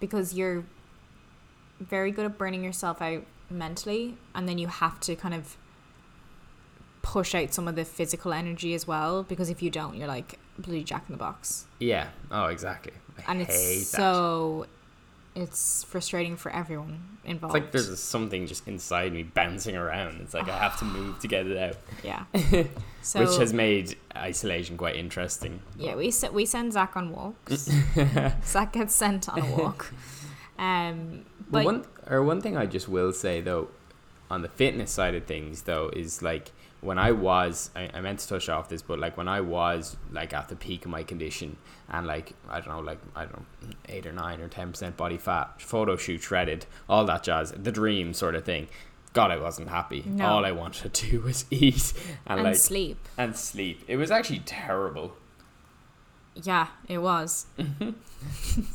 because 0.00 0.32
you're 0.32 0.64
very 1.80 2.10
good 2.12 2.24
at 2.24 2.38
burning 2.38 2.64
yourself 2.64 3.02
out 3.02 3.24
mentally, 3.50 4.16
and 4.34 4.48
then 4.48 4.56
you 4.56 4.68
have 4.68 4.98
to 5.00 5.14
kind 5.16 5.34
of 5.34 5.58
push 7.02 7.34
out 7.34 7.52
some 7.52 7.68
of 7.68 7.76
the 7.76 7.84
physical 7.84 8.32
energy 8.32 8.72
as 8.72 8.86
well, 8.86 9.22
because 9.22 9.50
if 9.50 9.62
you 9.62 9.68
don't, 9.68 9.96
you're 9.96 10.08
like 10.08 10.38
bloody 10.62 10.84
jack 10.84 11.04
in 11.08 11.12
the 11.12 11.18
box. 11.18 11.66
Yeah. 11.78 12.08
Oh, 12.30 12.46
exactly. 12.46 12.92
I 13.26 13.32
And 13.32 13.42
it's 13.42 13.90
that. 13.92 13.96
so. 13.98 14.66
It's 15.34 15.82
frustrating 15.84 16.36
for 16.36 16.52
everyone 16.52 17.16
involved. 17.24 17.56
It's 17.56 17.62
like 17.64 17.72
there's 17.72 17.98
something 18.02 18.46
just 18.46 18.68
inside 18.68 19.14
me 19.14 19.22
bouncing 19.22 19.74
around. 19.76 20.20
It's 20.20 20.34
like 20.34 20.46
I 20.46 20.58
have 20.58 20.78
to 20.80 20.84
move 20.84 21.20
to 21.20 21.26
get 21.28 21.46
it 21.46 21.56
out, 21.56 21.76
yeah. 22.04 22.24
So 23.00 23.20
which 23.20 23.38
has 23.38 23.54
made 23.54 23.96
isolation 24.14 24.76
quite 24.76 24.94
interesting. 24.96 25.62
Yeah, 25.78 25.94
we 25.96 26.10
se- 26.10 26.28
we 26.34 26.44
send 26.44 26.74
Zach 26.74 26.98
on 26.98 27.12
walks. 27.12 27.70
Zach 28.44 28.74
gets 28.74 28.94
sent 28.94 29.26
on 29.30 29.40
a 29.40 29.56
walk. 29.56 29.94
Um, 30.58 31.24
But 31.50 31.50
but 31.50 31.64
one 31.64 31.84
or 32.10 32.22
one 32.22 32.42
thing 32.42 32.58
I 32.58 32.66
just 32.66 32.86
will 32.86 33.14
say 33.14 33.40
though, 33.40 33.68
on 34.30 34.42
the 34.42 34.48
fitness 34.48 34.90
side 34.90 35.14
of 35.14 35.24
things 35.24 35.62
though, 35.62 35.88
is 35.96 36.20
like 36.20 36.52
when 36.82 36.98
I 36.98 37.12
was 37.12 37.70
I, 37.74 37.88
I 37.94 38.00
meant 38.00 38.18
to 38.18 38.28
touch 38.28 38.48
off 38.48 38.68
this, 38.68 38.82
but 38.82 38.98
like 38.98 39.16
when 39.16 39.28
I 39.28 39.40
was 39.40 39.96
like 40.10 40.34
at 40.34 40.48
the 40.48 40.56
peak 40.56 40.84
of 40.84 40.90
my 40.90 41.02
condition 41.04 41.56
and 41.88 42.06
like 42.06 42.34
I 42.50 42.60
don't 42.60 42.68
know, 42.68 42.80
like 42.80 42.98
I 43.16 43.22
don't 43.24 43.38
know, 43.38 43.68
eight 43.88 44.04
or 44.06 44.12
nine 44.12 44.40
or 44.40 44.48
ten 44.48 44.70
percent 44.72 44.96
body 44.96 45.16
fat, 45.16 45.62
photo 45.62 45.96
shoot 45.96 46.20
shredded, 46.22 46.66
all 46.88 47.04
that 47.06 47.22
jazz, 47.22 47.52
the 47.52 47.72
dream 47.72 48.12
sort 48.12 48.34
of 48.34 48.44
thing. 48.44 48.68
God, 49.14 49.30
I 49.30 49.36
wasn't 49.38 49.68
happy. 49.68 50.02
No. 50.06 50.26
All 50.26 50.44
I 50.44 50.52
wanted 50.52 50.92
to 50.92 51.10
do 51.10 51.20
was 51.28 51.44
eat 51.50 51.92
and, 52.26 52.40
and 52.40 52.48
like 52.48 52.56
sleep. 52.56 52.98
and 53.16 53.36
sleep. 53.36 53.82
It 53.86 53.96
was 53.96 54.10
actually 54.10 54.40
terrible. 54.40 55.14
Yeah, 56.34 56.68
it 56.88 56.98
was. 56.98 57.46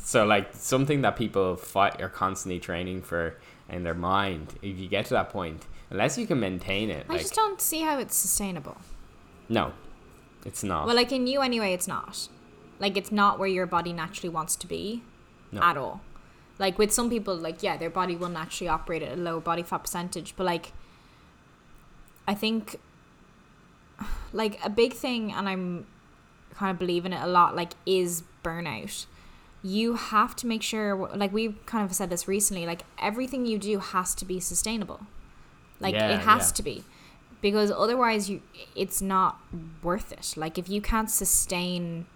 So 0.02 0.26
like 0.26 0.50
something 0.54 1.00
that 1.02 1.16
people 1.16 1.56
fight 1.56 2.00
are 2.02 2.08
constantly 2.08 2.60
training 2.60 3.02
for 3.02 3.36
in 3.68 3.82
their 3.82 3.94
mind. 3.94 4.54
If 4.62 4.78
you 4.78 4.88
get 4.88 5.06
to 5.06 5.14
that 5.14 5.30
point, 5.30 5.66
unless 5.90 6.18
you 6.18 6.26
can 6.26 6.40
maintain 6.40 6.90
it, 6.90 7.06
I 7.08 7.12
like 7.14 7.20
just 7.22 7.34
don't 7.34 7.60
see 7.60 7.82
how 7.82 7.98
it's 7.98 8.16
sustainable. 8.16 8.76
no, 9.48 9.72
it's 10.44 10.62
not. 10.62 10.86
Well, 10.86 10.96
like 10.96 11.12
in 11.12 11.26
you 11.26 11.40
anyway, 11.40 11.72
it's 11.72 11.88
not. 11.88 12.28
Like 12.78 12.96
it's 12.96 13.10
not 13.12 13.38
where 13.38 13.48
your 13.48 13.66
body 13.66 13.92
naturally 13.92 14.28
wants 14.28 14.54
to 14.56 14.66
be, 14.66 15.02
No. 15.52 15.60
at 15.62 15.76
all. 15.76 16.00
Like 16.58 16.78
with 16.78 16.92
some 16.92 17.08
people, 17.10 17.34
like 17.36 17.62
yeah, 17.62 17.76
their 17.76 17.90
body 17.90 18.16
will 18.16 18.28
naturally 18.28 18.68
operate 18.68 19.02
at 19.02 19.12
a 19.18 19.20
low 19.20 19.40
body 19.40 19.62
fat 19.62 19.78
percentage, 19.78 20.34
but 20.36 20.44
like, 20.44 20.72
I 22.26 22.34
think, 22.34 22.76
like 24.32 24.58
a 24.64 24.70
big 24.70 24.92
thing, 24.92 25.32
and 25.32 25.48
I'm 25.48 25.86
kind 26.54 26.70
of 26.70 26.78
believe 26.78 27.04
in 27.06 27.12
it 27.12 27.22
a 27.22 27.26
lot. 27.26 27.56
Like 27.56 27.72
is 27.86 28.22
burnout. 28.44 29.06
You 29.62 29.94
have 29.94 30.36
to 30.36 30.46
make 30.46 30.62
sure, 30.62 30.94
like 31.16 31.32
we 31.32 31.54
kind 31.66 31.84
of 31.84 31.94
said 31.94 32.10
this 32.10 32.28
recently, 32.28 32.64
like 32.66 32.82
everything 33.00 33.44
you 33.46 33.58
do 33.58 33.78
has 33.80 34.14
to 34.16 34.24
be 34.24 34.38
sustainable. 34.40 35.00
Like 35.80 35.94
Yeah, 35.94 36.10
it 36.10 36.20
has 36.20 36.50
yeah. 36.50 36.54
to 36.54 36.62
be. 36.62 36.84
Because 37.40 37.70
otherwise 37.70 38.28
you 38.28 38.42
it's 38.74 39.00
not 39.00 39.40
worth 39.82 40.12
it. 40.12 40.34
Like 40.36 40.58
if 40.58 40.68
you 40.68 40.80
can't 40.80 41.10
sustain 41.10 42.06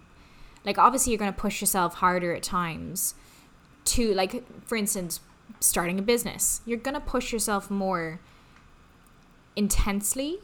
like 0.65 0.77
obviously 0.77 1.11
you're 1.11 1.19
going 1.19 1.33
to 1.33 1.39
push 1.39 1.61
yourself 1.61 1.95
harder 1.95 2.33
at 2.33 2.43
times 2.43 3.15
to 3.85 4.13
like 4.13 4.43
for 4.67 4.75
instance 4.75 5.19
starting 5.59 5.99
a 5.99 6.01
business. 6.01 6.61
You're 6.65 6.77
going 6.77 6.93
to 6.93 6.99
push 7.01 7.31
yourself 7.31 7.69
more 7.69 8.19
intensely 9.55 10.39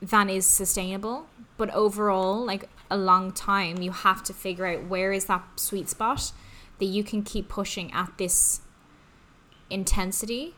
than 0.00 0.28
is 0.30 0.46
sustainable. 0.46 1.26
But 1.56 1.70
overall 1.70 2.44
like 2.44 2.68
a 2.90 2.96
long 2.96 3.32
time 3.32 3.82
you 3.82 3.90
have 3.92 4.22
to 4.24 4.32
figure 4.32 4.66
out 4.66 4.84
where 4.86 5.12
is 5.12 5.26
that 5.26 5.42
sweet 5.56 5.88
spot 5.88 6.32
that 6.78 6.86
you 6.86 7.04
can 7.04 7.22
keep 7.22 7.48
pushing 7.48 7.92
at 7.92 8.16
this 8.18 8.62
intensity 9.70 10.54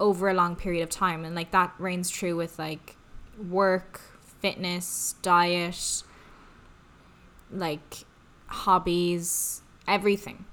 over 0.00 0.28
a 0.28 0.34
long 0.34 0.54
period 0.56 0.82
of 0.82 0.88
time 0.90 1.24
and 1.24 1.34
like 1.34 1.50
that 1.50 1.72
reigns 1.78 2.08
true 2.10 2.36
with 2.36 2.58
like 2.58 2.96
work 3.50 4.00
fitness 4.40 5.14
diet 5.22 6.02
like 7.50 8.04
hobbies 8.46 9.62
everything 9.86 10.44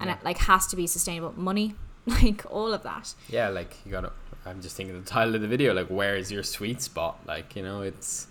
and 0.00 0.08
Yeah. 0.08 0.16
it 0.16 0.24
like 0.24 0.38
has 0.38 0.66
to 0.68 0.76
be 0.76 0.86
sustainable 0.86 1.32
money 1.36 1.74
like 2.06 2.44
all 2.50 2.72
of 2.72 2.82
that 2.84 3.14
yeah, 3.28 3.48
like 3.48 3.76
you 3.84 3.92
gotta. 3.92 4.12
I'm 4.46 4.62
just 4.62 4.76
thinking 4.76 4.98
the 4.98 5.04
title 5.06 5.34
of 5.34 5.42
the 5.42 5.48
video. 5.48 5.74
Like, 5.74 5.88
where 5.88 6.16
is 6.16 6.32
your 6.32 6.42
sweet 6.42 6.80
spot? 6.80 7.18
Like, 7.26 7.54
you 7.54 7.62
know, 7.62 7.82
it's 7.82 8.28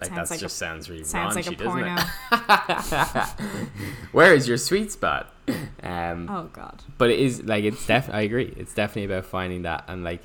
like 0.00 0.10
that 0.12 0.28
like 0.28 0.38
a- 0.38 0.40
just 0.40 0.56
sounds 0.56 0.90
really 0.90 1.04
sounds 1.04 1.36
raunchy, 1.36 1.46
like 1.46 1.60
a 1.60 1.64
doesn't 1.64 1.72
porno 1.72 1.96
it? 2.32 3.28
Where 4.12 4.34
is 4.34 4.48
your 4.48 4.56
sweet 4.56 4.90
spot? 4.90 5.32
Um, 5.82 6.28
oh 6.28 6.48
god 6.52 6.82
but 6.98 7.10
it 7.10 7.20
is 7.20 7.42
like 7.44 7.62
it's 7.64 7.86
def. 7.86 8.10
I 8.12 8.22
agree. 8.22 8.52
It's 8.56 8.74
definitely 8.74 9.04
about 9.14 9.24
finding 9.26 9.62
that 9.62 9.84
and 9.88 10.02
like 10.02 10.22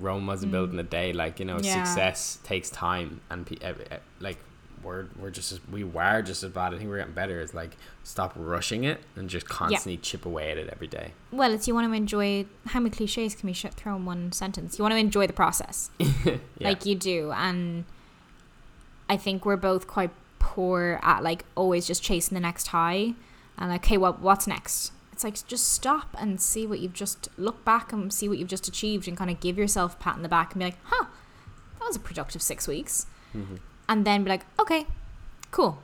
Rome 0.00 0.26
wasn't 0.26 0.50
built 0.52 0.70
in 0.70 0.78
a 0.78 0.82
day. 0.82 1.12
Like 1.12 1.38
you 1.38 1.44
know, 1.44 1.56
Mm. 1.56 1.64
Yeah. 1.64 1.84
success 1.84 2.38
takes 2.42 2.70
time 2.70 3.20
and 3.30 3.46
pe- 3.46 3.58
ev- 3.60 3.86
ev- 3.90 4.00
like 4.20 4.38
we're 4.82 5.06
we're 5.20 5.30
just 5.30 5.52
as, 5.52 5.60
we 5.70 5.84
were 5.84 6.22
just 6.22 6.42
as 6.42 6.50
bad. 6.50 6.74
I 6.74 6.78
think 6.78 6.88
we're 6.90 6.98
getting 6.98 7.12
better. 7.14 7.40
Is 7.40 7.54
like 7.54 7.76
stop 8.02 8.32
rushing 8.36 8.82
it 8.84 9.00
and 9.14 9.28
just 9.30 9.48
constantly 9.48 9.96
chip 9.98 10.26
away 10.26 10.50
at 10.50 10.58
it 10.58 10.68
every 10.72 10.86
day. 10.88 11.12
well 11.30 11.52
it's 11.52 11.68
you 11.68 11.74
want 11.74 11.88
to 11.88 11.92
enjoy 11.96 12.46
how 12.66 12.80
many 12.80 12.90
cliches 12.90 13.34
can 13.36 13.46
we 13.46 13.52
sh- 13.52 13.66
throw 13.76 13.94
in 13.96 14.04
one 14.04 14.32
sentence 14.32 14.78
you 14.78 14.82
want 14.82 14.92
to 14.92 14.98
enjoy 14.98 15.26
the 15.26 15.32
process 15.32 15.90
Yeah. 15.98 16.36
like 16.60 16.86
you 16.86 16.94
do 16.94 17.32
and 17.32 17.84
i 19.08 19.16
think 19.16 19.44
we're 19.44 19.56
both 19.56 19.86
quite 19.88 20.10
poor 20.38 21.00
at 21.02 21.22
like 21.24 21.44
always 21.56 21.86
just 21.86 22.02
chasing 22.02 22.34
the 22.34 22.40
next 22.40 22.68
high 22.68 23.14
and 23.58 23.70
like 23.70 23.84
okay 23.84 23.96
what 23.96 24.20
what's 24.20 24.46
next 24.46 24.92
it's 25.12 25.24
like 25.24 25.34
just 25.46 25.68
stop 25.72 26.14
and 26.18 26.40
see 26.40 26.66
what 26.66 26.78
you've 26.80 26.92
just 26.92 27.28
look 27.38 27.64
back 27.64 27.92
and 27.92 28.12
see 28.12 28.28
what 28.28 28.38
you've 28.38 28.48
just 28.48 28.68
achieved 28.68 29.08
and 29.08 29.16
kind 29.16 29.30
of 29.30 29.40
give 29.40 29.56
yourself 29.56 29.94
a 29.94 29.96
pat 29.98 30.16
in 30.16 30.22
the 30.22 30.28
back 30.28 30.52
and 30.52 30.60
be 30.60 30.66
like 30.66 30.78
huh 30.84 31.06
that 31.78 31.86
was 31.86 31.96
a 31.96 32.00
productive 32.00 32.42
six 32.42 32.66
weeks 32.68 33.06
Mhm. 33.34 33.58
and 33.88 34.04
then 34.06 34.24
be 34.24 34.30
like 34.30 34.44
okay 34.58 34.86
cool 35.50 35.82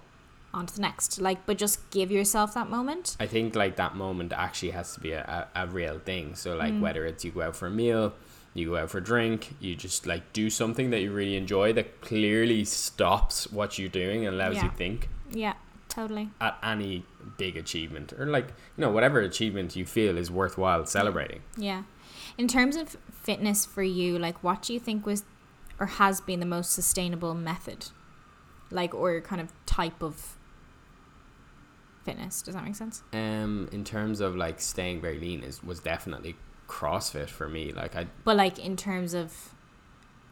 on 0.55 0.67
to 0.67 0.75
the 0.75 0.81
next 0.83 1.19
like 1.21 1.47
but 1.47 1.57
just 1.57 1.91
give 1.91 2.11
yourself 2.11 2.53
that 2.55 2.69
moment 2.69 3.17
I 3.19 3.27
think 3.27 3.55
like 3.55 3.77
that 3.77 3.97
moment 3.97 4.33
actually 4.35 4.73
has 4.73 4.93
to 4.95 5.01
be 5.01 5.13
a, 5.13 5.49
a, 5.55 5.63
a 5.65 5.67
real 5.67 5.99
thing. 5.99 6.35
So 6.35 6.57
like 6.57 6.75
Mm. 6.75 6.81
whether 6.81 7.07
it's 7.07 7.25
you 7.25 7.31
go 7.31 7.41
out 7.41 7.57
for 7.57 7.67
a 7.69 7.71
meal, 7.71 8.13
you 8.53 8.69
go 8.69 8.77
out 8.77 8.91
for 8.91 8.99
a 8.99 9.03
drink, 9.03 9.55
you 9.61 9.75
just 9.75 10.07
like 10.07 10.31
do 10.35 10.51
something 10.51 10.91
that 10.91 11.01
you 11.01 11.11
really 11.11 11.37
enjoy 11.37 11.73
that 11.73 12.03
clearly 12.03 12.67
stops 12.67 13.51
what 13.51 13.79
you're 13.79 13.89
doing 13.89 14.27
and 14.27 14.35
allows 14.35 14.57
you 14.57 14.63
Yeah. 14.65 14.69
to 14.69 14.77
think 14.77 15.09
Yeah, 15.31 15.55
totally. 15.93 16.31
at 16.41 16.57
any 16.63 17.05
big 17.37 17.57
achievement 17.57 18.13
or 18.15 18.27
like 18.27 18.49
you 18.77 18.81
know 18.83 18.91
whatever 18.91 19.21
achievement 19.21 19.77
you 19.77 19.85
feel 19.85 20.17
is 20.17 20.31
worthwhile 20.31 20.87
celebrating. 20.87 21.43
Yeah. 21.57 21.83
In 22.39 22.49
terms 22.49 22.77
of 22.77 22.97
fitness 23.13 23.67
for 23.67 23.83
you, 23.83 24.19
like 24.19 24.43
what 24.43 24.63
do 24.63 24.73
you 24.73 24.81
think 24.81 25.05
was 25.05 25.25
or 25.79 25.87
has 25.87 26.21
been 26.21 26.41
the 26.41 26.47
most 26.47 26.73
sustainable 26.73 27.35
method? 27.35 27.89
Like 28.71 28.95
or 28.95 29.21
kind 29.21 29.41
of 29.41 29.53
type 29.67 30.03
of 30.03 30.39
fitness. 32.05 32.43
Does 32.43 32.55
that 32.55 32.65
make 32.65 32.77
sense? 32.77 33.03
Um, 33.13 33.69
in 33.71 33.85
terms 33.85 34.21
of 34.21 34.35
like 34.35 34.61
staying 34.61 35.01
very 35.01 35.19
lean 35.19 35.43
is 35.43 35.63
was 35.63 35.81
definitely 35.81 36.37
CrossFit 36.69 37.29
for 37.29 37.49
me. 37.49 37.73
Like 37.73 37.95
I 37.95 38.07
But 38.25 38.37
like 38.37 38.59
in 38.59 38.77
terms 38.77 39.13
of 39.15 39.55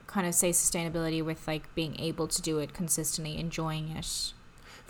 kind 0.06 0.26
of 0.26 0.34
say 0.34 0.50
sustainability 0.50 1.24
with 1.24 1.46
like 1.46 1.72
being 1.74 1.98
able 2.00 2.26
to 2.28 2.42
do 2.42 2.58
it 2.58 2.72
consistently, 2.72 3.38
enjoying 3.38 3.90
it. 3.90 4.32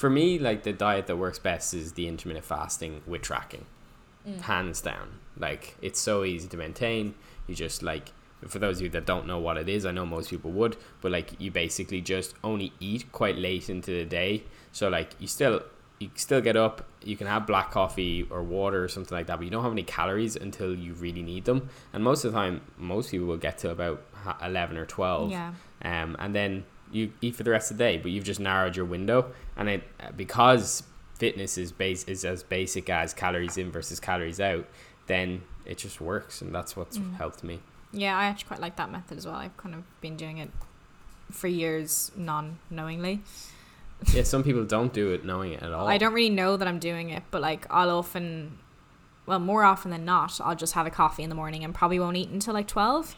For 0.01 0.09
me 0.09 0.39
like 0.39 0.63
the 0.63 0.73
diet 0.73 1.07
that 1.09 1.17
works 1.17 1.39
best 1.39 1.75
is 1.75 1.93
the 1.93 2.09
intermittent 2.09 2.47
fasting 2.47 3.03
with 3.07 3.23
tracking. 3.23 3.67
Hands 4.43 4.81
down. 4.81 5.09
Like 5.39 5.77
it's 5.83 6.01
so 6.01 6.25
easy 6.25 6.49
to 6.49 6.57
maintain. 6.57 7.15
You 7.47 7.55
just 7.55 7.83
like 7.83 8.13
for 8.49 8.59
those 8.59 8.77
of 8.79 8.83
you 8.85 8.89
that 8.91 9.05
don't 9.05 9.27
know 9.27 9.39
what 9.39 9.57
it 9.59 9.69
is, 9.69 9.85
I 9.85 9.91
know 9.91 10.07
most 10.07 10.31
people 10.31 10.51
would, 10.53 10.77
but 11.03 11.11
like 11.13 11.29
you 11.39 11.51
basically 11.51 12.01
just 12.01 12.35
only 12.43 12.73
eat 12.81 13.11
quite 13.13 13.37
late 13.37 13.69
into 13.69 13.91
the 13.91 14.05
day. 14.05 14.45
So 14.73 14.89
like 14.89 15.11
you 15.19 15.27
still 15.27 15.63
you 15.99 16.11
still 16.15 16.41
get 16.41 16.57
up, 16.57 16.87
you 17.05 17.15
can 17.17 17.27
have 17.27 17.47
black 17.47 17.71
coffee 17.71 18.27
or 18.31 18.43
water 18.43 18.83
or 18.85 18.89
something 18.89 19.15
like 19.15 19.27
that, 19.27 19.37
but 19.37 19.45
you 19.45 19.51
don't 19.51 19.63
have 19.65 19.73
any 19.73 19.83
calories 19.83 20.35
until 20.35 20.75
you 20.75 20.95
really 20.95 21.23
need 21.23 21.45
them. 21.45 21.69
And 21.93 22.03
most 22.03 22.25
of 22.25 22.33
the 22.33 22.39
time, 22.39 22.63
most 22.79 23.11
people 23.11 23.27
will 23.27 23.37
get 23.37 23.59
to 23.59 23.71
about 23.71 24.03
11 24.43 24.79
or 24.79 24.87
12 24.87 25.31
Yeah. 25.31 25.53
um, 25.83 26.17
and 26.19 26.35
then 26.35 26.65
you 26.93 27.13
eat 27.21 27.37
for 27.37 27.43
the 27.43 27.51
rest 27.51 27.71
of 27.71 27.79
the 27.79 27.85
day, 27.85 27.99
but 27.99 28.11
you've 28.11 28.25
just 28.25 28.41
narrowed 28.41 28.77
your 28.77 28.85
window. 28.87 29.33
And 29.57 29.69
it 29.69 29.83
because 30.17 30.83
fitness 31.19 31.59
is 31.59 31.71
base 31.73 32.05
is 32.05 32.25
as 32.25 32.43
basic 32.43 32.89
as 32.91 33.13
calories 33.15 33.57
in 33.59 33.71
versus 33.71 34.01
calories 34.01 34.41
out, 34.41 34.67
then 35.07 35.43
it 35.67 35.79
just 35.79 36.01
works, 36.01 36.41
and 36.41 36.55
that's 36.55 36.77
what's 36.77 36.99
Mm. 36.99 37.17
helped 37.17 37.45
me. 37.45 37.61
Yeah, 37.93 38.17
I 38.17 38.25
actually 38.27 38.49
quite 38.49 38.61
like 38.61 38.77
that 38.77 38.91
method 38.91 39.19
as 39.19 39.27
well. 39.27 39.35
I've 39.35 39.57
kind 39.57 39.75
of 39.75 39.83
been 40.01 40.17
doing 40.17 40.39
it 40.39 40.51
for 41.31 41.49
years 41.49 42.11
non 42.17 42.59
knowingly. 42.71 43.23
yeah, 44.15 44.23
some 44.23 44.43
people 44.43 44.65
don't 44.65 44.93
do 44.93 45.13
it 45.13 45.25
knowing 45.25 45.53
it 45.53 45.63
at 45.63 45.73
all. 45.73 45.87
I 45.89 45.99
don't 45.99 46.13
really 46.15 46.31
know 46.31 46.57
that 46.57 46.67
I'm 46.67 46.79
doing 46.79 47.11
it, 47.11 47.23
but 47.31 47.43
like 47.43 47.67
I'll 47.71 47.91
often, 47.91 48.59
well, 49.27 49.39
more 49.41 49.63
often 49.65 49.91
than 49.91 50.05
not, 50.05 50.41
I'll 50.43 50.57
just 50.57 50.73
have 50.75 50.87
a 50.87 50.91
coffee 50.91 51.23
in 51.23 51.29
the 51.29 51.35
morning 51.37 51.65
and 51.65 51.75
probably 51.75 52.01
won't 52.01 52.17
eat 52.17 52.31
until 52.31 52.55
like 52.55 52.67
12 52.67 53.15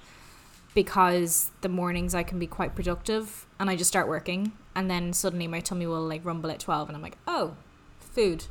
because 0.75 1.51
the 1.61 1.69
mornings 1.69 2.15
I 2.15 2.23
can 2.23 2.39
be 2.39 2.47
quite 2.47 2.75
productive 2.75 3.47
and 3.59 3.69
I 3.69 3.77
just 3.77 3.89
start 3.89 4.09
working 4.09 4.53
and 4.75 4.91
then 4.91 5.13
suddenly 5.13 5.47
my 5.47 5.61
tummy 5.61 5.87
will 5.87 6.07
like 6.07 6.25
rumble 6.25 6.51
at 6.51 6.61
12 6.61 6.89
and 6.89 6.97
I'm 6.97 7.03
like, 7.03 7.19
oh, 7.29 7.57
food. 7.99 8.47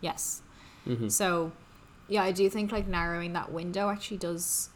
Yes. 0.00 0.42
Mhm. 0.86 1.10
So, 1.10 1.52
yeah, 2.08 2.22
I 2.22 2.32
do 2.32 2.48
think 2.50 2.70
like 2.72 2.86
narrowing 2.86 3.32
that 3.32 3.50
window 3.52 3.88
actually 3.88 4.18
does 4.18 4.68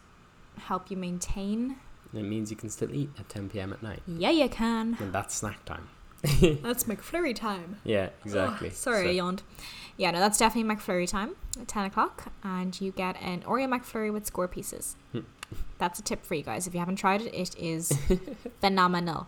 help 0.58 0.90
you 0.90 0.96
maintain. 0.96 1.76
It 2.14 2.22
means 2.22 2.50
you 2.50 2.56
can 2.56 2.70
still 2.70 2.92
eat 2.94 3.10
at 3.18 3.28
10 3.28 3.50
p.m. 3.50 3.72
at 3.72 3.82
night, 3.82 4.02
Yeah, 4.06 4.30
you 4.30 4.48
can. 4.48 4.96
and 4.98 5.12
that's 5.12 5.34
snack 5.34 5.64
time. 5.64 5.88
That's 6.24 6.82
McFlurry 6.84 7.32
time. 7.32 7.76
Yeah, 7.84 8.08
exactly. 8.24 8.70
Oh, 8.70 8.72
sorry, 8.72 9.06
I 9.08 9.12
yawned. 9.12 9.44
Yeah, 9.96 10.10
no, 10.10 10.18
that's 10.18 10.36
definitely 10.36 10.74
McFlurry 10.74 11.08
time 11.08 11.36
at 11.60 11.68
10 11.68 11.84
o'clock. 11.84 12.32
And 12.42 12.80
you 12.80 12.90
get 12.90 13.14
an 13.22 13.42
Oreo 13.42 13.68
McFlurry 13.68 14.12
with 14.12 14.26
score 14.26 14.48
pieces. 14.48 14.96
Hmm. 15.12 15.20
That's 15.78 15.98
a 15.98 16.02
tip 16.02 16.24
for 16.24 16.34
you 16.34 16.42
guys. 16.42 16.66
If 16.66 16.74
you 16.74 16.80
haven't 16.80 16.96
tried 16.96 17.22
it, 17.22 17.34
it 17.34 17.56
is 17.58 17.92
phenomenal. 18.60 19.26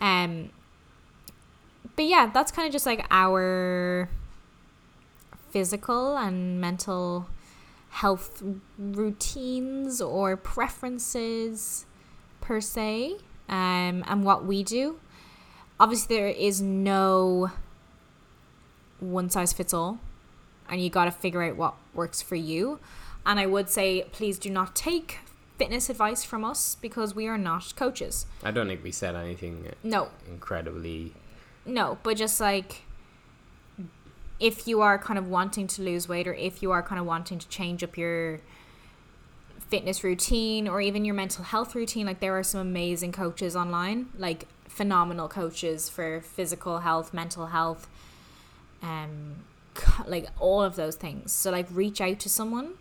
Um, 0.00 0.50
but 1.96 2.06
yeah, 2.06 2.30
that's 2.32 2.52
kind 2.52 2.66
of 2.66 2.72
just 2.72 2.86
like 2.86 3.06
our 3.10 4.08
physical 5.50 6.16
and 6.16 6.60
mental 6.60 7.28
health 7.90 8.42
routines 8.78 10.00
or 10.00 10.36
preferences 10.36 11.86
per 12.40 12.60
se 12.60 13.16
um, 13.48 14.04
and 14.06 14.24
what 14.24 14.44
we 14.44 14.62
do 14.62 15.00
obviously 15.80 16.16
there 16.16 16.28
is 16.28 16.60
no 16.60 17.50
one 19.00 19.30
size 19.30 19.52
fits 19.52 19.72
all 19.72 19.98
and 20.68 20.82
you 20.82 20.90
got 20.90 21.06
to 21.06 21.10
figure 21.10 21.42
out 21.42 21.56
what 21.56 21.74
works 21.94 22.20
for 22.20 22.36
you 22.36 22.78
and 23.24 23.40
i 23.40 23.46
would 23.46 23.68
say 23.68 24.04
please 24.12 24.38
do 24.38 24.50
not 24.50 24.76
take 24.76 25.18
fitness 25.58 25.90
advice 25.90 26.22
from 26.24 26.44
us 26.44 26.76
because 26.80 27.14
we 27.14 27.26
are 27.26 27.36
not 27.38 27.74
coaches 27.76 28.26
I 28.44 28.50
don't 28.52 28.68
think 28.68 28.82
we 28.84 28.92
said 28.92 29.14
anything 29.16 29.70
no 29.82 30.08
incredibly. 30.28 31.12
no 31.66 31.98
but 32.02 32.16
just 32.16 32.40
like 32.40 32.82
if 34.40 34.68
you 34.68 34.80
are 34.80 34.98
kind 34.98 35.18
of 35.18 35.26
wanting 35.28 35.66
to 35.66 35.82
lose 35.82 36.08
weight 36.08 36.28
or 36.28 36.34
if 36.34 36.62
you 36.62 36.70
are 36.70 36.82
kind 36.82 37.00
of 37.00 37.06
wanting 37.06 37.38
to 37.40 37.48
change 37.48 37.82
up 37.82 37.98
your 37.98 38.38
fitness 39.68 40.02
routine 40.04 40.68
or 40.68 40.80
even 40.80 41.04
your 41.04 41.14
mental 41.14 41.44
health 41.44 41.74
routine 41.74 42.06
like 42.06 42.20
there 42.20 42.38
are 42.38 42.42
some 42.44 42.60
amazing 42.60 43.12
coaches 43.12 43.54
online 43.56 44.06
like 44.16 44.46
phenomenal 44.66 45.28
coaches 45.28 45.88
for 45.88 46.20
physical 46.20 46.78
health 46.80 47.12
mental 47.12 47.46
health 47.48 47.88
um 48.82 49.36
like 50.06 50.26
all 50.38 50.62
of 50.62 50.76
those 50.76 50.94
things 50.96 51.32
so 51.32 51.50
like 51.50 51.66
reach 51.72 52.00
out 52.00 52.18
to 52.20 52.28
someone 52.28 52.74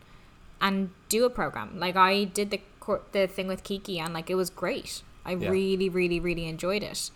and 0.61 0.89
do 1.09 1.25
a 1.25 1.29
program 1.29 1.79
like 1.79 1.95
i 1.95 2.23
did 2.23 2.49
the 2.51 2.61
cor- 2.79 3.01
the 3.11 3.27
thing 3.27 3.47
with 3.47 3.63
kiki 3.63 3.99
and 3.99 4.13
like 4.13 4.29
it 4.29 4.35
was 4.35 4.49
great 4.49 5.01
i 5.25 5.31
Yeah. 5.33 5.49
really 5.49 5.89
really 5.89 6.19
really 6.19 6.45
enjoyed 6.47 6.83
it 6.83 7.11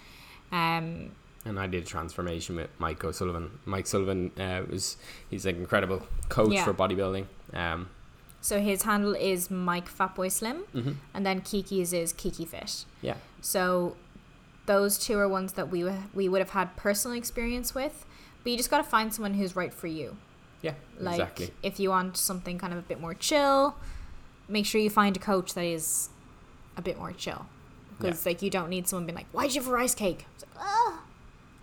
um 0.52 1.12
And 1.44 1.58
I 1.60 1.66
did 1.66 1.84
a 1.84 1.86
transformation 1.88 2.56
with 2.56 2.70
Mike 2.78 3.04
O'Sullivan. 3.04 3.46
Mike 3.66 3.88
Sullivan 3.88 4.30
uh, 4.38 4.62
was 4.70 4.98
he's 5.32 5.46
an 5.48 5.56
incredible 5.56 6.00
coach 6.30 6.54
Yeah. 6.54 6.66
for 6.66 6.74
bodybuilding. 6.74 7.26
Um, 7.54 7.90
So 8.42 8.60
his 8.60 8.84
handle 8.84 9.16
is 9.16 9.50
Mike 9.50 9.90
Fatboy 9.98 10.30
Slim, 10.32 10.58
mhm. 10.76 10.94
and 11.16 11.26
then 11.26 11.42
Kiki's 11.42 11.94
is 11.94 12.14
Kiki 12.14 12.46
Fit. 12.46 12.86
Yeah, 13.02 13.18
So 13.54 13.96
those 14.68 15.00
two 15.06 15.18
are 15.18 15.28
ones 15.40 15.54
that 15.54 15.68
we 15.74 15.80
we 16.20 16.26
would 16.30 16.42
have 16.46 16.54
had 16.60 16.68
personal 16.86 17.18
experience 17.18 17.74
with, 17.74 17.96
but 18.44 18.52
you 18.52 18.58
just 18.58 18.70
got 18.70 18.82
to 18.86 18.90
find 18.98 19.08
someone 19.14 19.34
who's 19.40 19.56
right 19.56 19.74
for 19.74 19.88
you. 20.00 20.08
Yeah, 20.62 20.74
Like 21.00 21.16
exactly. 21.20 21.52
if 21.64 21.80
you 21.80 21.90
want 21.90 22.18
something 22.18 22.58
kind 22.60 22.74
of 22.74 22.80
a 22.80 22.84
bit 22.84 23.00
more 23.02 23.14
chill, 23.14 23.76
make 24.48 24.66
sure 24.66 24.80
you 24.82 24.90
find 24.90 25.16
a 25.18 25.20
coach 25.20 25.54
that 25.54 25.64
is 25.66 26.10
a 26.78 26.82
bit 26.82 26.98
more 26.98 27.12
chill. 27.12 27.46
Because 27.98 28.26
like 28.26 28.42
you 28.42 28.50
don't 28.50 28.70
need 28.70 28.88
someone 28.88 29.06
being 29.06 29.16
like, 29.16 29.28
"Why'd 29.32 29.54
you 29.54 29.62
have 29.62 29.70
a 29.70 29.74
rice 29.74 29.94
cake?" 29.94 30.26
It's 30.36 30.44
like, 30.44 30.66
"Oh, 30.68 31.02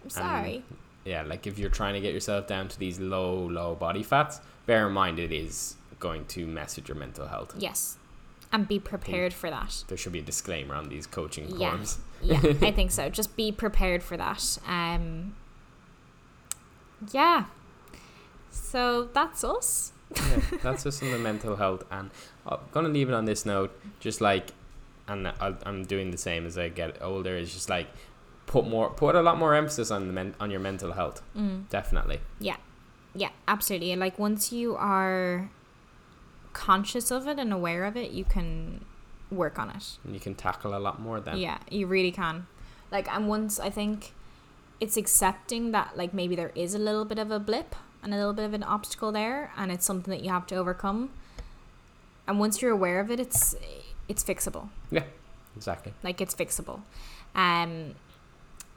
I'm 0.05 0.11
sorry." 0.11 0.65
yeah, 1.05 1.23
like 1.23 1.47
if 1.47 1.59
you're 1.59 1.71
trying 1.71 1.95
to 1.95 2.01
get 2.01 2.13
yourself 2.15 2.47
down 2.47 2.69
to 2.69 2.79
these 2.79 3.01
low, 3.01 3.35
low 3.47 3.75
body 3.75 4.03
fats, 4.03 4.41
bear 4.67 4.87
in 4.87 4.93
mind 4.93 5.19
it 5.19 5.33
is 5.33 5.75
going 5.99 6.25
to 6.27 6.47
mess 6.47 6.77
with 6.77 6.87
your 6.89 6.97
mental 6.97 7.27
health. 7.27 7.55
yes, 7.59 7.99
and 8.53 8.69
be 8.69 8.79
prepared 8.79 9.33
for 9.35 9.51
that. 9.51 9.83
There 9.89 9.99
should 9.99 10.13
be 10.13 10.21
a 10.21 10.23
disclaimer 10.23 10.75
on 10.77 10.89
these 10.89 11.07
coaching 11.09 11.49
Yeah. 11.57 11.71
forms. 11.71 11.99
yeah, 12.23 12.41
I 12.63 12.71
think 12.79 12.91
so. 12.93 13.09
Just 13.11 13.35
be 13.37 13.51
prepared 13.51 14.03
for 14.03 14.17
that. 14.17 14.59
Um, 14.67 15.35
yeah. 17.13 17.45
So 18.51 19.09
that's 19.13 19.45
us. 19.45 19.93
yeah, 20.17 20.41
that's 20.63 20.87
us 20.87 21.03
on 21.03 21.11
the 21.11 21.19
mental 21.19 21.57
health, 21.57 21.85
and 21.91 22.11
I'm 22.47 22.59
gonna 22.73 22.89
leave 22.89 23.09
it 23.09 23.15
on 23.15 23.25
this 23.25 23.45
note. 23.45 23.79
Just 24.01 24.21
like, 24.21 24.53
and 25.07 25.29
I, 25.29 25.55
I'm 25.65 25.85
doing 25.85 26.11
the 26.11 26.19
same 26.19 26.47
as 26.47 26.57
I 26.57 26.69
get 26.69 27.03
older. 27.03 27.37
Is 27.37 27.53
just 27.53 27.69
like 27.69 27.89
put 28.47 28.67
more, 28.67 28.91
put 28.91 29.15
a 29.15 29.23
lot 29.23 29.39
more 29.39 29.55
emphasis 29.55 29.91
on 29.91 30.07
the 30.07 30.13
men, 30.13 30.35
on 30.41 30.51
your 30.51 30.61
mental 30.61 30.93
health. 30.93 31.23
Mm. 31.37 31.69
Definitely. 31.69 32.21
Yeah, 32.41 32.57
yeah, 33.15 33.31
absolutely. 33.47 33.93
And 33.93 34.01
like 34.01 34.19
once 34.19 34.53
you 34.53 34.75
are 34.77 35.51
conscious 36.53 37.11
of 37.11 37.29
it 37.29 37.39
and 37.39 37.53
aware 37.53 37.85
of 37.85 37.97
it, 37.97 38.11
you 38.11 38.25
can 38.25 38.85
work 39.31 39.59
on 39.59 39.71
it. 39.71 39.99
And 40.05 40.15
you 40.15 40.21
can 40.21 40.35
tackle 40.35 40.77
a 40.77 40.81
lot 40.81 41.01
more 41.01 41.21
then. 41.21 41.39
Yeah, 41.39 41.59
you 41.71 41.87
really 41.87 42.11
can. 42.11 42.47
Like, 42.91 43.13
and 43.15 43.29
once 43.29 43.61
I 43.61 43.71
think 43.71 44.15
it's 44.81 44.97
accepting 44.97 45.73
that, 45.73 45.97
like, 45.97 46.15
maybe 46.15 46.35
there 46.35 46.53
is 46.55 46.75
a 46.75 46.79
little 46.79 47.05
bit 47.05 47.19
of 47.19 47.31
a 47.31 47.39
blip 47.39 47.75
and 48.09 48.15
a 48.15 48.17
little 48.17 48.33
bit 48.33 48.47
of 48.47 48.55
an 48.55 48.63
obstacle 48.63 49.13
there, 49.13 49.53
and 49.55 49.71
it's 49.71 49.85
something 49.85 50.11
that 50.11 50.25
you 50.25 50.31
have 50.31 50.47
to 50.47 50.57
overcome. 50.57 51.11
And 52.27 52.39
once 52.39 52.63
you're 52.63 52.71
aware 52.71 53.01
of 53.01 53.11
it, 53.11 53.21
it's 53.21 53.55
it's 54.09 54.25
fixable. 54.25 54.71
Yeah, 54.91 55.05
exactly. 55.55 55.93
Like, 56.03 56.21
it's 56.21 56.35
fixable. 56.35 56.81
Um. 57.35 57.97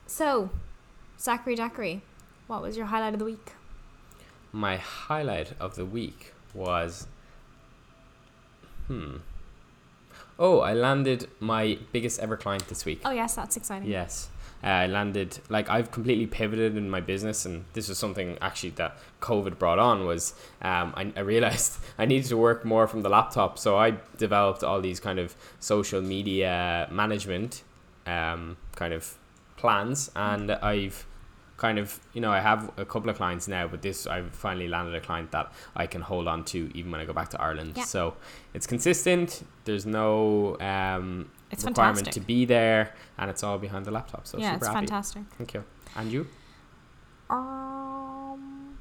So, 0.05 0.49
Zachary 1.17 1.55
Daiquiri, 1.55 2.01
what 2.47 2.61
was 2.61 2.75
your 2.75 2.87
highlight 2.87 3.13
of 3.13 3.19
the 3.19 3.25
week? 3.25 3.53
My 4.51 4.75
highlight 4.75 5.53
of 5.57 5.75
the 5.75 5.85
week 5.85 6.33
was, 6.53 7.07
hmm. 8.87 9.17
Oh, 10.37 10.59
I 10.59 10.73
landed 10.73 11.29
my 11.39 11.77
biggest 11.93 12.19
ever 12.19 12.35
client 12.35 12.67
this 12.67 12.83
week. 12.83 12.99
Oh 13.05 13.11
yes, 13.11 13.35
that's 13.35 13.55
exciting. 13.55 13.87
Yes. 13.87 14.27
Uh, 14.63 14.67
I 14.67 14.87
landed 14.87 15.39
like 15.49 15.69
I've 15.69 15.91
completely 15.91 16.27
pivoted 16.27 16.77
in 16.77 16.89
my 16.89 17.01
business, 17.01 17.45
and 17.45 17.65
this 17.73 17.89
was 17.89 17.97
something 17.97 18.37
actually 18.41 18.71
that 18.71 18.97
COVID 19.21 19.57
brought 19.57 19.79
on. 19.79 20.05
Was 20.05 20.33
um, 20.61 20.93
I, 20.95 21.11
I 21.15 21.21
realized 21.21 21.79
I 21.97 22.05
needed 22.05 22.27
to 22.29 22.37
work 22.37 22.63
more 22.65 22.87
from 22.87 23.01
the 23.01 23.09
laptop, 23.09 23.57
so 23.57 23.77
I 23.77 23.97
developed 24.17 24.63
all 24.63 24.81
these 24.81 24.99
kind 24.99 25.19
of 25.19 25.35
social 25.59 26.01
media 26.01 26.87
management 26.91 27.63
um, 28.05 28.57
kind 28.75 28.93
of 28.93 29.17
plans, 29.57 30.11
and 30.15 30.51
I've 30.51 31.05
kind 31.57 31.77
of 31.77 31.99
you 32.13 32.21
know 32.21 32.31
I 32.31 32.39
have 32.39 32.71
a 32.77 32.85
couple 32.85 33.09
of 33.09 33.17
clients 33.17 33.47
now, 33.47 33.67
but 33.67 33.81
this 33.81 34.07
I've 34.07 34.33
finally 34.33 34.67
landed 34.67 34.95
a 34.95 35.01
client 35.01 35.31
that 35.31 35.51
I 35.75 35.85
can 35.85 36.01
hold 36.01 36.27
on 36.27 36.43
to 36.45 36.71
even 36.75 36.91
when 36.91 36.99
I 36.99 37.05
go 37.05 37.13
back 37.13 37.29
to 37.29 37.41
Ireland. 37.41 37.73
Yeah. 37.77 37.83
So 37.83 38.15
it's 38.53 38.67
consistent. 38.67 39.45
There's 39.65 39.85
no 39.85 40.59
um, 40.59 41.29
It's 41.51 41.65
requirement 41.65 41.99
fantastic. 41.99 42.21
to 42.21 42.27
be 42.27 42.45
there, 42.45 42.93
and 43.17 43.29
it's 43.29 43.43
all 43.43 43.57
behind 43.57 43.85
the 43.85 43.91
laptop. 43.91 44.25
So 44.27 44.37
yeah, 44.37 44.53
super 44.53 44.57
it's 44.57 44.67
happy. 44.67 44.87
fantastic. 44.87 45.23
Thank 45.37 45.53
you. 45.53 45.63
And 45.95 46.11
you? 46.11 46.27
Um, 47.29 48.77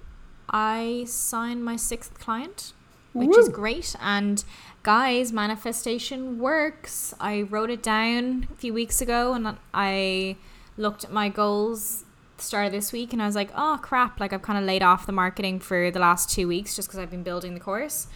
I 0.48 1.04
signed 1.06 1.64
my 1.64 1.76
sixth 1.76 2.18
client, 2.18 2.72
which 3.12 3.36
is 3.36 3.48
great. 3.48 3.96
And 4.00 4.44
guys, 4.82 5.32
manifestation 5.32 6.38
works. 6.38 7.14
I 7.20 7.42
wrote 7.42 7.70
it 7.70 7.82
down 7.82 8.48
a 8.52 8.56
few 8.56 8.72
weeks 8.72 9.00
ago, 9.00 9.34
and 9.34 9.56
I 9.74 10.36
looked 10.76 11.04
at 11.04 11.12
my 11.12 11.28
goals 11.28 12.04
start 12.38 12.66
of 12.66 12.72
this 12.72 12.92
week, 12.92 13.12
and 13.12 13.20
I 13.20 13.26
was 13.26 13.34
like, 13.34 13.50
oh 13.54 13.78
crap! 13.82 14.20
Like 14.20 14.32
I've 14.32 14.42
kind 14.42 14.58
of 14.58 14.64
laid 14.64 14.82
off 14.82 15.06
the 15.06 15.12
marketing 15.12 15.60
for 15.60 15.90
the 15.90 16.00
last 16.00 16.30
two 16.30 16.48
weeks 16.48 16.76
just 16.76 16.88
because 16.88 16.98
I've 16.98 17.10
been 17.10 17.22
building 17.22 17.54
the 17.54 17.60
course. 17.60 18.06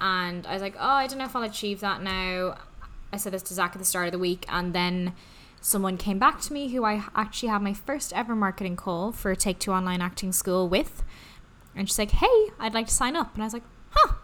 And 0.00 0.46
I 0.46 0.52
was 0.52 0.62
like, 0.62 0.76
oh, 0.78 0.88
I 0.88 1.06
don't 1.06 1.18
know 1.18 1.24
if 1.24 1.34
I'll 1.34 1.42
achieve 1.42 1.80
that 1.80 2.02
now. 2.02 2.58
I 3.16 3.18
said 3.18 3.32
this 3.32 3.42
to 3.44 3.54
Zach 3.54 3.72
at 3.72 3.78
the 3.78 3.84
start 3.86 4.08
of 4.08 4.12
the 4.12 4.18
week, 4.18 4.44
and 4.46 4.74
then 4.74 5.14
someone 5.62 5.96
came 5.96 6.18
back 6.18 6.38
to 6.42 6.52
me 6.52 6.68
who 6.68 6.84
I 6.84 7.02
actually 7.14 7.48
had 7.48 7.62
my 7.62 7.72
first 7.72 8.12
ever 8.12 8.36
marketing 8.36 8.76
call 8.76 9.10
for 9.10 9.34
Take 9.34 9.58
Two 9.58 9.72
Online 9.72 10.02
Acting 10.02 10.32
School 10.32 10.68
with. 10.68 11.02
And 11.74 11.88
she's 11.88 11.98
like, 11.98 12.10
hey, 12.10 12.50
I'd 12.58 12.74
like 12.74 12.88
to 12.88 12.94
sign 12.94 13.16
up. 13.16 13.32
And 13.32 13.42
I 13.42 13.46
was 13.46 13.54
like, 13.54 13.62
huh, 13.88 14.16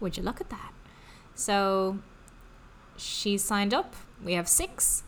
would 0.00 0.18
you 0.18 0.22
look 0.22 0.38
at 0.38 0.50
that? 0.50 0.74
So 1.34 2.00
she 2.98 3.38
signed 3.38 3.72
up. 3.72 3.96
We 4.22 4.34
have 4.34 4.48
six. 4.48 5.02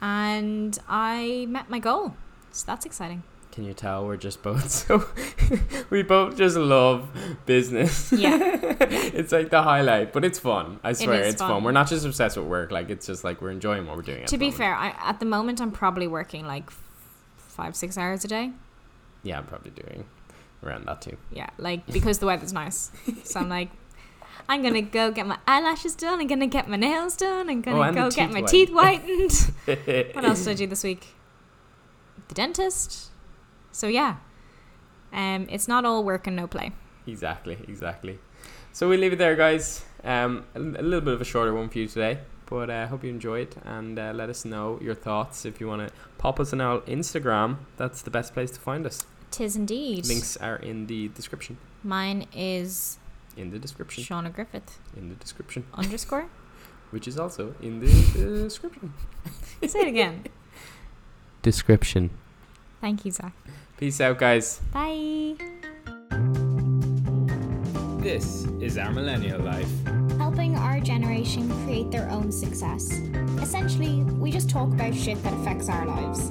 And 0.00 0.78
I 0.88 1.46
met 1.48 1.68
my 1.68 1.80
goal. 1.80 2.14
So 2.52 2.64
that's 2.64 2.86
exciting. 2.86 3.24
Can 3.52 3.64
you 3.64 3.74
tell 3.74 4.06
we're 4.06 4.16
just 4.16 4.42
both 4.42 4.70
so 4.80 5.04
we 5.90 6.02
both 6.02 6.36
just 6.38 6.56
love 6.56 7.06
business. 7.46 8.10
Yeah. 8.10 8.38
it's 8.80 9.30
like 9.30 9.50
the 9.50 9.62
highlight, 9.62 10.12
but 10.14 10.24
it's 10.24 10.38
fun. 10.38 10.80
I 10.82 10.94
swear 10.94 11.20
is 11.20 11.34
it's 11.34 11.42
fun. 11.42 11.50
fun. 11.50 11.64
We're 11.64 11.72
not 11.72 11.86
just 11.88 12.06
obsessed 12.06 12.36
with 12.38 12.46
work. 12.46 12.70
Like 12.70 12.88
it's 12.88 13.06
just 13.06 13.24
like 13.24 13.42
we're 13.42 13.50
enjoying 13.50 13.86
what 13.86 13.96
we're 13.96 14.02
doing. 14.02 14.22
at 14.22 14.28
to 14.28 14.38
be 14.38 14.46
moment. 14.46 14.58
fair, 14.58 14.74
I, 14.74 14.94
at 15.02 15.20
the 15.20 15.26
moment, 15.26 15.60
I'm 15.60 15.70
probably 15.70 16.06
working 16.06 16.46
like 16.46 16.70
five, 17.36 17.76
six 17.76 17.98
hours 17.98 18.24
a 18.24 18.28
day. 18.28 18.52
yeah, 19.22 19.36
I'm 19.38 19.44
probably 19.44 19.70
doing 19.72 20.06
around 20.64 20.86
that 20.86 21.02
too. 21.02 21.18
Yeah, 21.30 21.50
like 21.58 21.86
because 21.86 22.18
the 22.20 22.26
weather's 22.26 22.54
nice. 22.54 22.90
So 23.24 23.40
I'm 23.40 23.50
like, 23.50 23.68
I'm 24.48 24.62
gonna 24.62 24.80
go 24.80 25.10
get 25.12 25.26
my 25.26 25.36
eyelashes 25.46 25.94
done. 25.94 26.20
I'm 26.20 26.26
gonna 26.26 26.46
get 26.46 26.68
my 26.70 26.76
nails 26.78 27.18
done. 27.18 27.50
I'm 27.50 27.60
gonna 27.60 27.90
Oh, 27.90 27.92
go 27.92 28.10
get 28.10 28.30
my 28.32 28.40
white- 28.40 28.48
teeth 28.48 28.70
whitened. 28.70 29.32
what 30.14 30.24
else 30.24 30.42
did 30.44 30.52
I 30.52 30.54
do 30.54 30.66
this 30.68 30.82
week? 30.84 31.08
The 32.28 32.34
dentist. 32.34 33.10
So 33.72 33.88
yeah, 33.88 34.16
um, 35.12 35.46
it's 35.50 35.66
not 35.66 35.84
all 35.84 36.04
work 36.04 36.26
and 36.26 36.36
no 36.36 36.46
play. 36.46 36.72
Exactly, 37.06 37.58
exactly. 37.66 38.18
So 38.72 38.88
we 38.88 38.96
leave 38.96 39.12
it 39.12 39.16
there, 39.16 39.34
guys. 39.36 39.84
Um, 40.04 40.44
a, 40.54 40.58
a 40.58 40.60
little 40.60 41.00
bit 41.00 41.14
of 41.14 41.20
a 41.20 41.24
shorter 41.24 41.52
one 41.54 41.68
for 41.68 41.78
you 41.78 41.88
today, 41.88 42.18
but 42.46 42.70
I 42.70 42.82
uh, 42.82 42.86
hope 42.88 43.04
you 43.04 43.10
enjoyed 43.10 43.54
and 43.64 43.98
uh, 43.98 44.12
let 44.14 44.30
us 44.30 44.44
know 44.44 44.78
your 44.80 44.94
thoughts 44.94 45.44
if 45.44 45.60
you 45.60 45.68
want 45.68 45.88
to 45.88 45.94
pop 46.18 46.38
us 46.40 46.52
on 46.52 46.60
our 46.60 46.80
Instagram. 46.82 47.58
That's 47.76 48.02
the 48.02 48.10
best 48.10 48.32
place 48.34 48.50
to 48.52 48.60
find 48.60 48.86
us. 48.86 49.06
Tis 49.30 49.56
indeed. 49.56 50.06
Links 50.06 50.36
are 50.36 50.56
in 50.56 50.86
the 50.86 51.08
description. 51.08 51.56
Mine 51.82 52.26
is 52.34 52.98
In 53.36 53.50
the 53.50 53.58
description. 53.58 54.04
Shauna 54.04 54.32
Griffith 54.32 54.78
In 54.96 55.08
the 55.08 55.14
description, 55.16 55.64
underscore. 55.74 56.26
which 56.90 57.08
is 57.08 57.18
also 57.18 57.54
in 57.62 57.80
the 57.80 57.86
description. 58.44 58.92
Say 59.66 59.80
it 59.80 59.88
again. 59.88 60.24
Description. 61.40 62.10
Thank 62.80 63.04
you, 63.04 63.10
Zach. 63.10 63.34
Peace 63.82 64.00
out, 64.00 64.16
guys. 64.16 64.60
Bye. 64.72 65.34
This 67.98 68.46
is 68.60 68.78
our 68.78 68.92
millennial 68.92 69.40
life. 69.40 69.68
helping 70.18 70.56
our 70.56 70.78
generation 70.78 71.50
create 71.64 71.90
their 71.90 72.08
own 72.08 72.30
success. 72.30 72.92
Essentially, 73.42 74.04
we 74.22 74.30
just 74.30 74.48
talk 74.48 74.68
about 74.68 74.94
shit 74.94 75.20
that 75.24 75.32
affects 75.32 75.68
our 75.68 75.84
lives. 75.84 76.30